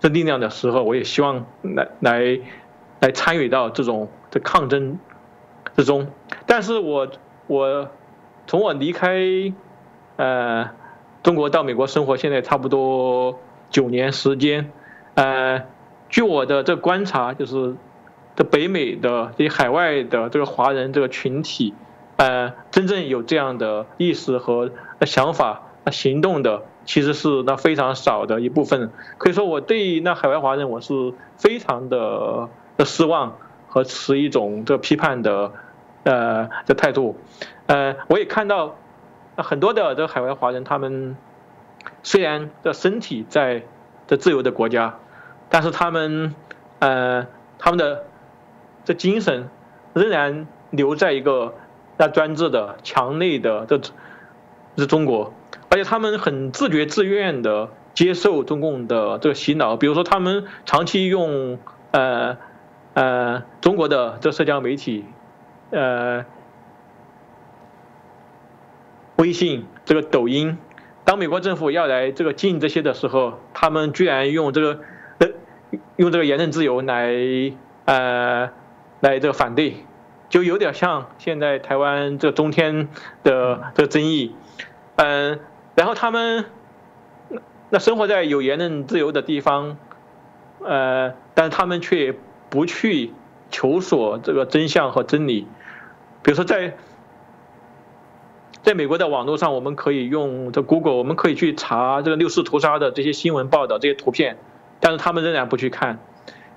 [0.00, 2.40] 这力量的时候，我也希望来来
[2.98, 4.98] 来参与到这种的抗争
[5.76, 6.08] 之中。
[6.46, 7.06] 但是我
[7.46, 7.88] 我
[8.48, 9.20] 从我离开
[10.16, 10.70] 呃
[11.22, 13.38] 中国到美国生活，现在差不多
[13.70, 14.70] 九年时间。
[15.14, 15.62] 呃，
[16.08, 17.76] 据我的这观察，就是
[18.34, 21.74] 这北美的这些海外的这个华人这个群体。
[22.16, 24.70] 呃，真正有这样的意识和
[25.00, 28.90] 想法、行动的，其实是那非常少的一部分。
[29.18, 35.52] 可以说，我对那海外华人，我是非常的的失望和持一种这批判的
[36.04, 37.16] 呃的态度。
[37.66, 38.76] 呃，我也看到
[39.42, 41.16] 很多的这海外华人，他们
[42.02, 43.64] 虽然的身体在
[44.06, 44.98] 这自由的国家，
[45.48, 46.34] 但是他们
[46.78, 47.26] 呃
[47.58, 48.04] 他们的
[48.84, 49.48] 这精神
[49.94, 51.54] 仍然留在一个。
[51.98, 53.78] 那专制的、强内的，这
[54.76, 55.32] 是中国，
[55.68, 59.76] 而且他们很自觉自愿的接受中共的这个洗脑。
[59.76, 61.58] 比如说，他们长期用
[61.92, 62.38] 呃
[62.94, 65.04] 呃中国的这社交媒体，
[65.70, 66.24] 呃
[69.16, 70.56] 微信、这个抖音，
[71.04, 74.80] 当美国政府要来这个禁这些的时候，他们居然用这个
[75.18, 75.28] 呃
[75.96, 77.12] 用这个言论自由来
[77.84, 78.50] 呃
[79.00, 79.76] 来这个反对，
[80.28, 82.88] 就有点像现在台湾这中天
[83.22, 84.34] 的这个争议，
[84.96, 85.40] 嗯，
[85.74, 86.46] 然后他们
[87.68, 89.76] 那生活在有言论自由的地方，
[90.64, 92.14] 呃，但是他们却
[92.48, 93.12] 不去
[93.50, 95.46] 求索这个真相和真理，
[96.22, 96.74] 比如说在。
[98.62, 104.38] 在美国的网络上，我们可以用这 Google，我们可以去查这个六四屠杀的这些新闻报道、这些图片，
[104.78, 105.98] 但是他们仍然不去看，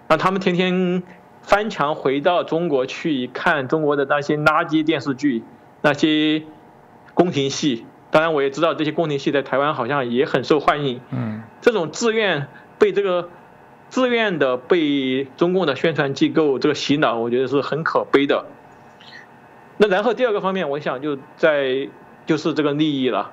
[0.07, 1.01] 那他们天天
[1.41, 5.43] 翻墙回到中国去看中国的那些垃圾电视剧、
[5.81, 6.43] 那些
[7.15, 7.85] 宫廷戏。
[8.11, 11.01] 当然，我也知道这些宫廷戏在台湾好像也很受欢迎。
[11.09, 13.29] 嗯，这种自愿被这个
[13.89, 18.45] 自愿的被中共的宣传机构这个洗脑，我觉得是很可悲的。
[19.77, 21.89] 那然后第二个方面，我想就在
[22.25, 23.31] 就是这个利益了，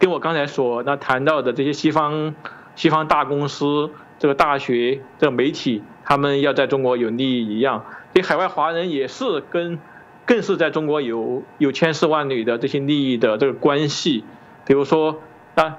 [0.00, 2.34] 跟我刚才所那谈到的这些西方
[2.74, 9.78] 西方大公司、这个大学、这个媒体，他们要在中国有利益一样，这海外华人也是跟
[10.24, 14.24] 更是在中国有有千丝万缕的这些利益的这个关系。
[14.64, 15.20] 比如说，
[15.54, 15.78] 啊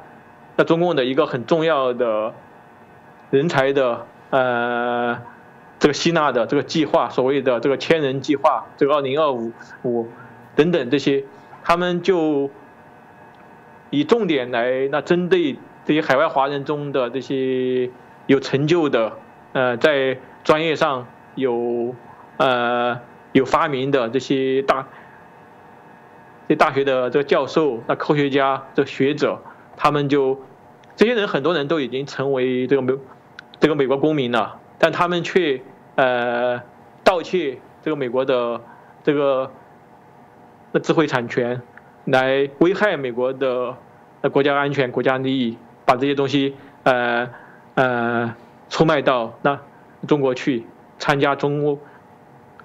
[0.56, 2.34] 那中共的一个很重要的
[3.30, 5.18] 人才的呃。
[5.80, 9.52] 这个吸纳的这个计划，所谓的这个千人计划，这个二零二五
[9.84, 10.08] 五
[10.56, 11.24] 等等这些，
[11.64, 12.50] 他们就
[13.92, 17.90] 以重点来那针对这些海外华人中的这些
[18.26, 19.14] 有成就的，
[19.54, 21.94] 呃，在专业上有
[22.38, 23.00] 呃
[23.34, 24.88] 有发明的这些大
[26.48, 29.40] 这大学的这个教授、那科学家、这学者，
[29.76, 30.42] 他们就
[30.96, 32.94] 这些人很多人都已经成为这个美
[33.60, 34.60] 这个美国公民了。
[34.80, 35.62] 但他们却
[35.96, 36.62] 呃
[37.04, 38.62] 盗窃这个美国的
[39.04, 39.52] 这个
[40.72, 41.62] 那智慧产权，
[42.06, 43.76] 来危害美国的
[44.32, 47.30] 国家安全、国家利益，把这些东西呃
[47.74, 48.36] 呃
[48.70, 49.60] 出卖到那
[50.08, 50.66] 中国去，
[51.00, 51.80] 参加中国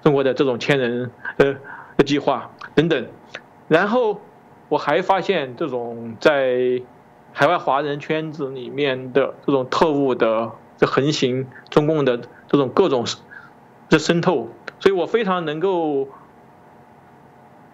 [0.01, 1.55] 中国的这种千人呃
[1.97, 3.07] 的计划等等。
[3.67, 4.21] 然后
[4.69, 6.81] 我还发现这种在
[7.31, 10.51] 海外华人圈子里面的这种特务的。
[10.83, 12.17] 这横行中共的
[12.49, 13.05] 这种各种
[13.89, 14.49] 的渗透，
[14.81, 16.09] 所以我非常能够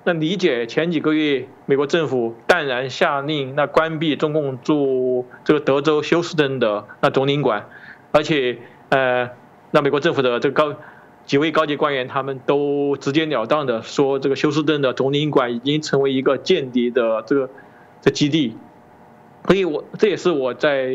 [0.03, 7.67] 那理解前几个月美国政府淡然下令那关闭中共驻这个德州休斯顿的那总领馆，
[8.11, 8.59] 而且
[8.89, 9.31] 呃，
[9.71, 10.79] 那美国政府的这个高
[11.25, 17.49] 几位高级官员他们都直截了当的说，这个休斯顿的总领馆已经成为一个间谍的这个
[18.03, 18.55] 的基地，
[19.47, 20.93] 所以我这也是我在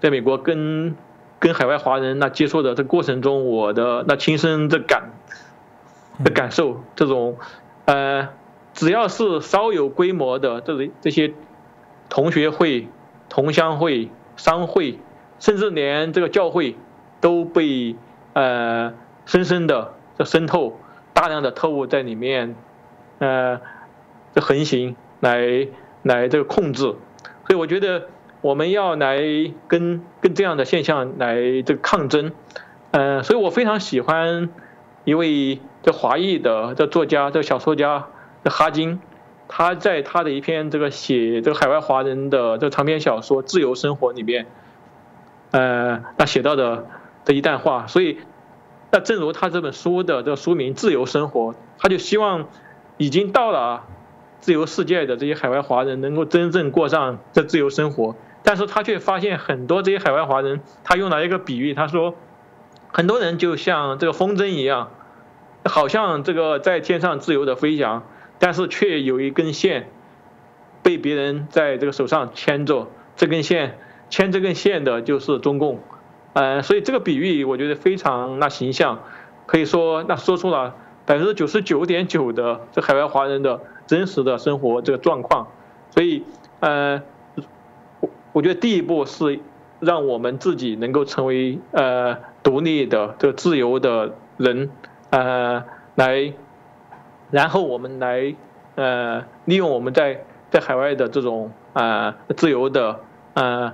[0.00, 0.96] 在美国跟。
[1.40, 5.10] 跟海外华人那接触的这过程中，我的那亲身的感
[6.22, 7.38] 的感受，这种
[7.86, 8.28] 呃，
[8.74, 11.32] 只要是稍有规模的这这些
[12.10, 12.88] 同学会、
[13.30, 14.98] 同乡会、商会，
[15.38, 16.76] 甚至连这个教会，
[17.22, 17.96] 都被
[18.34, 18.92] 呃
[19.24, 20.78] 深深的这渗透，
[21.14, 22.54] 大量的特务在里面
[23.18, 23.62] 呃
[24.34, 25.68] 这横行，来
[26.02, 26.96] 来这个控制，所
[27.48, 28.08] 以我觉得。
[28.42, 29.18] 我们要来
[29.68, 32.32] 跟跟这样的现象来这个抗争，
[32.90, 34.48] 呃，所以我非常喜欢
[35.04, 38.06] 一位这华裔的这作家，这小说家
[38.42, 38.98] 这哈金，
[39.46, 44.46] 他在他的一篇这个写这个海外华人的这长篇小说《自由生活》里面，
[45.50, 46.86] 呃，他写到的
[47.26, 48.20] 这一段话，所以
[48.90, 52.46] 那正如他这本书的这个书名《自由生活》，他就希望
[52.96, 53.84] 已经到了
[54.40, 58.16] 自由世界的这些海外华人能够真正过上这自由生活。
[58.42, 62.14] 但是他却发现很多这些海外华人，他用了一个比喻，他说，
[62.88, 64.90] 很多人就像这个风筝一样，
[65.64, 68.02] 好像这个在天上自由的飞翔，
[68.38, 69.90] 但是却有一根线
[70.82, 75.80] 被别人在这个手上牵着，这根线牵这根线的就是中共，
[76.32, 79.00] 呃，所以这个比喻我觉得非常那形象，
[79.44, 85.48] 可以说那说出了百分之九十九点九的这海外华人的真实的生活这个状况，
[85.90, 86.24] 所以
[86.60, 87.02] 呃。
[88.32, 89.40] 我觉得第一步是
[89.80, 94.70] 让我们自己能够成为呃独立的、这个自由的人，
[95.10, 95.64] 呃，
[95.96, 96.32] 来，
[97.30, 98.34] 然后我们来
[98.76, 103.00] 呃利用我们在在海外的这种呃自由的
[103.34, 103.72] 呃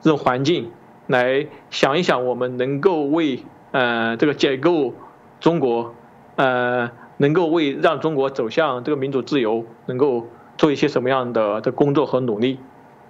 [0.00, 0.70] 这种环境，
[1.06, 4.92] 来想一想我们能够为呃这个解构
[5.40, 5.94] 中国，
[6.36, 10.26] 呃能够为让中国走向这个民主自由，能够
[10.58, 12.58] 做一些什么样的的工作和努力。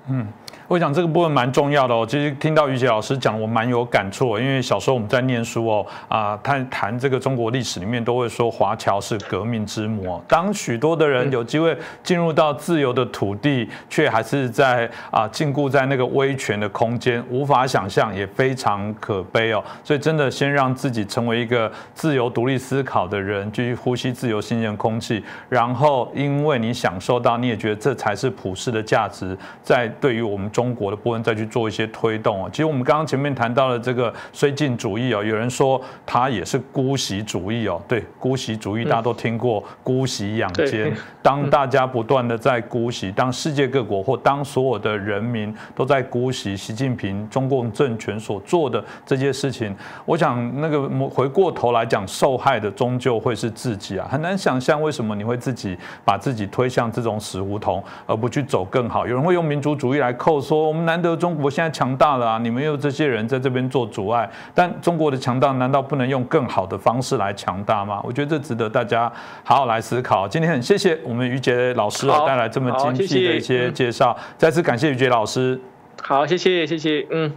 [0.09, 0.33] 嗯，
[0.71, 2.07] 我讲这个部分蛮重要的哦。
[2.09, 10.23] 其实听到于杰老师讲，我蛮有感触，因为小时候我们在念书哦，啊，他谈这个中国历史里面都会说华侨是革命之母。
[10.29, 19.61] 当许多的人有机会进入到自由的土地，却还是在啊禁锢在那个威权的空间，无法想象，也非常可悲哦。
[19.83, 30.49] 所以真的先让自己成为一个自由独立思考的人，继续呼吸自由新鲜空气，然后因为你享受到，你也觉得这才是普世的价值，在对于我们。
[30.60, 32.51] 中国的部分再去做一些推动啊。
[32.51, 37.81] 其实我们刚刚前面谈到了这个绥靖主义哦，有人说他也是姑息主义哦。
[37.87, 40.93] 对，姑息主义大家都听过，姑息养奸。
[41.23, 49.73] 当大家不断的在姑息，当世界各国或当所有的人民都在姑息习近平中共政权所做的这些事情，
[50.05, 54.09] 我想那个回过头来讲，受害的终究会是自己啊。
[54.11, 59.07] 很难想象为什么你会自己把自己推向这种死胡同，而不去走更好。
[59.07, 60.41] 有人会用民族主义来扣。
[60.51, 62.39] 说我们难得中国现在强大了啊！
[62.39, 68.01] 你们有这些人在这边做阻碍，但中国的强大难道不能用更好的方式来强大吗？
[68.03, 69.11] 我觉得这值得大家
[69.45, 70.27] 好好来思考。
[70.27, 75.61] 今天很谢谢我们于杰老师带来这么精辟的一些介绍，再次感谢于杰老师。
[76.03, 77.33] 好，谢谢谢谢，嗯，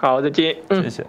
[0.00, 1.06] 好，再见，谢谢。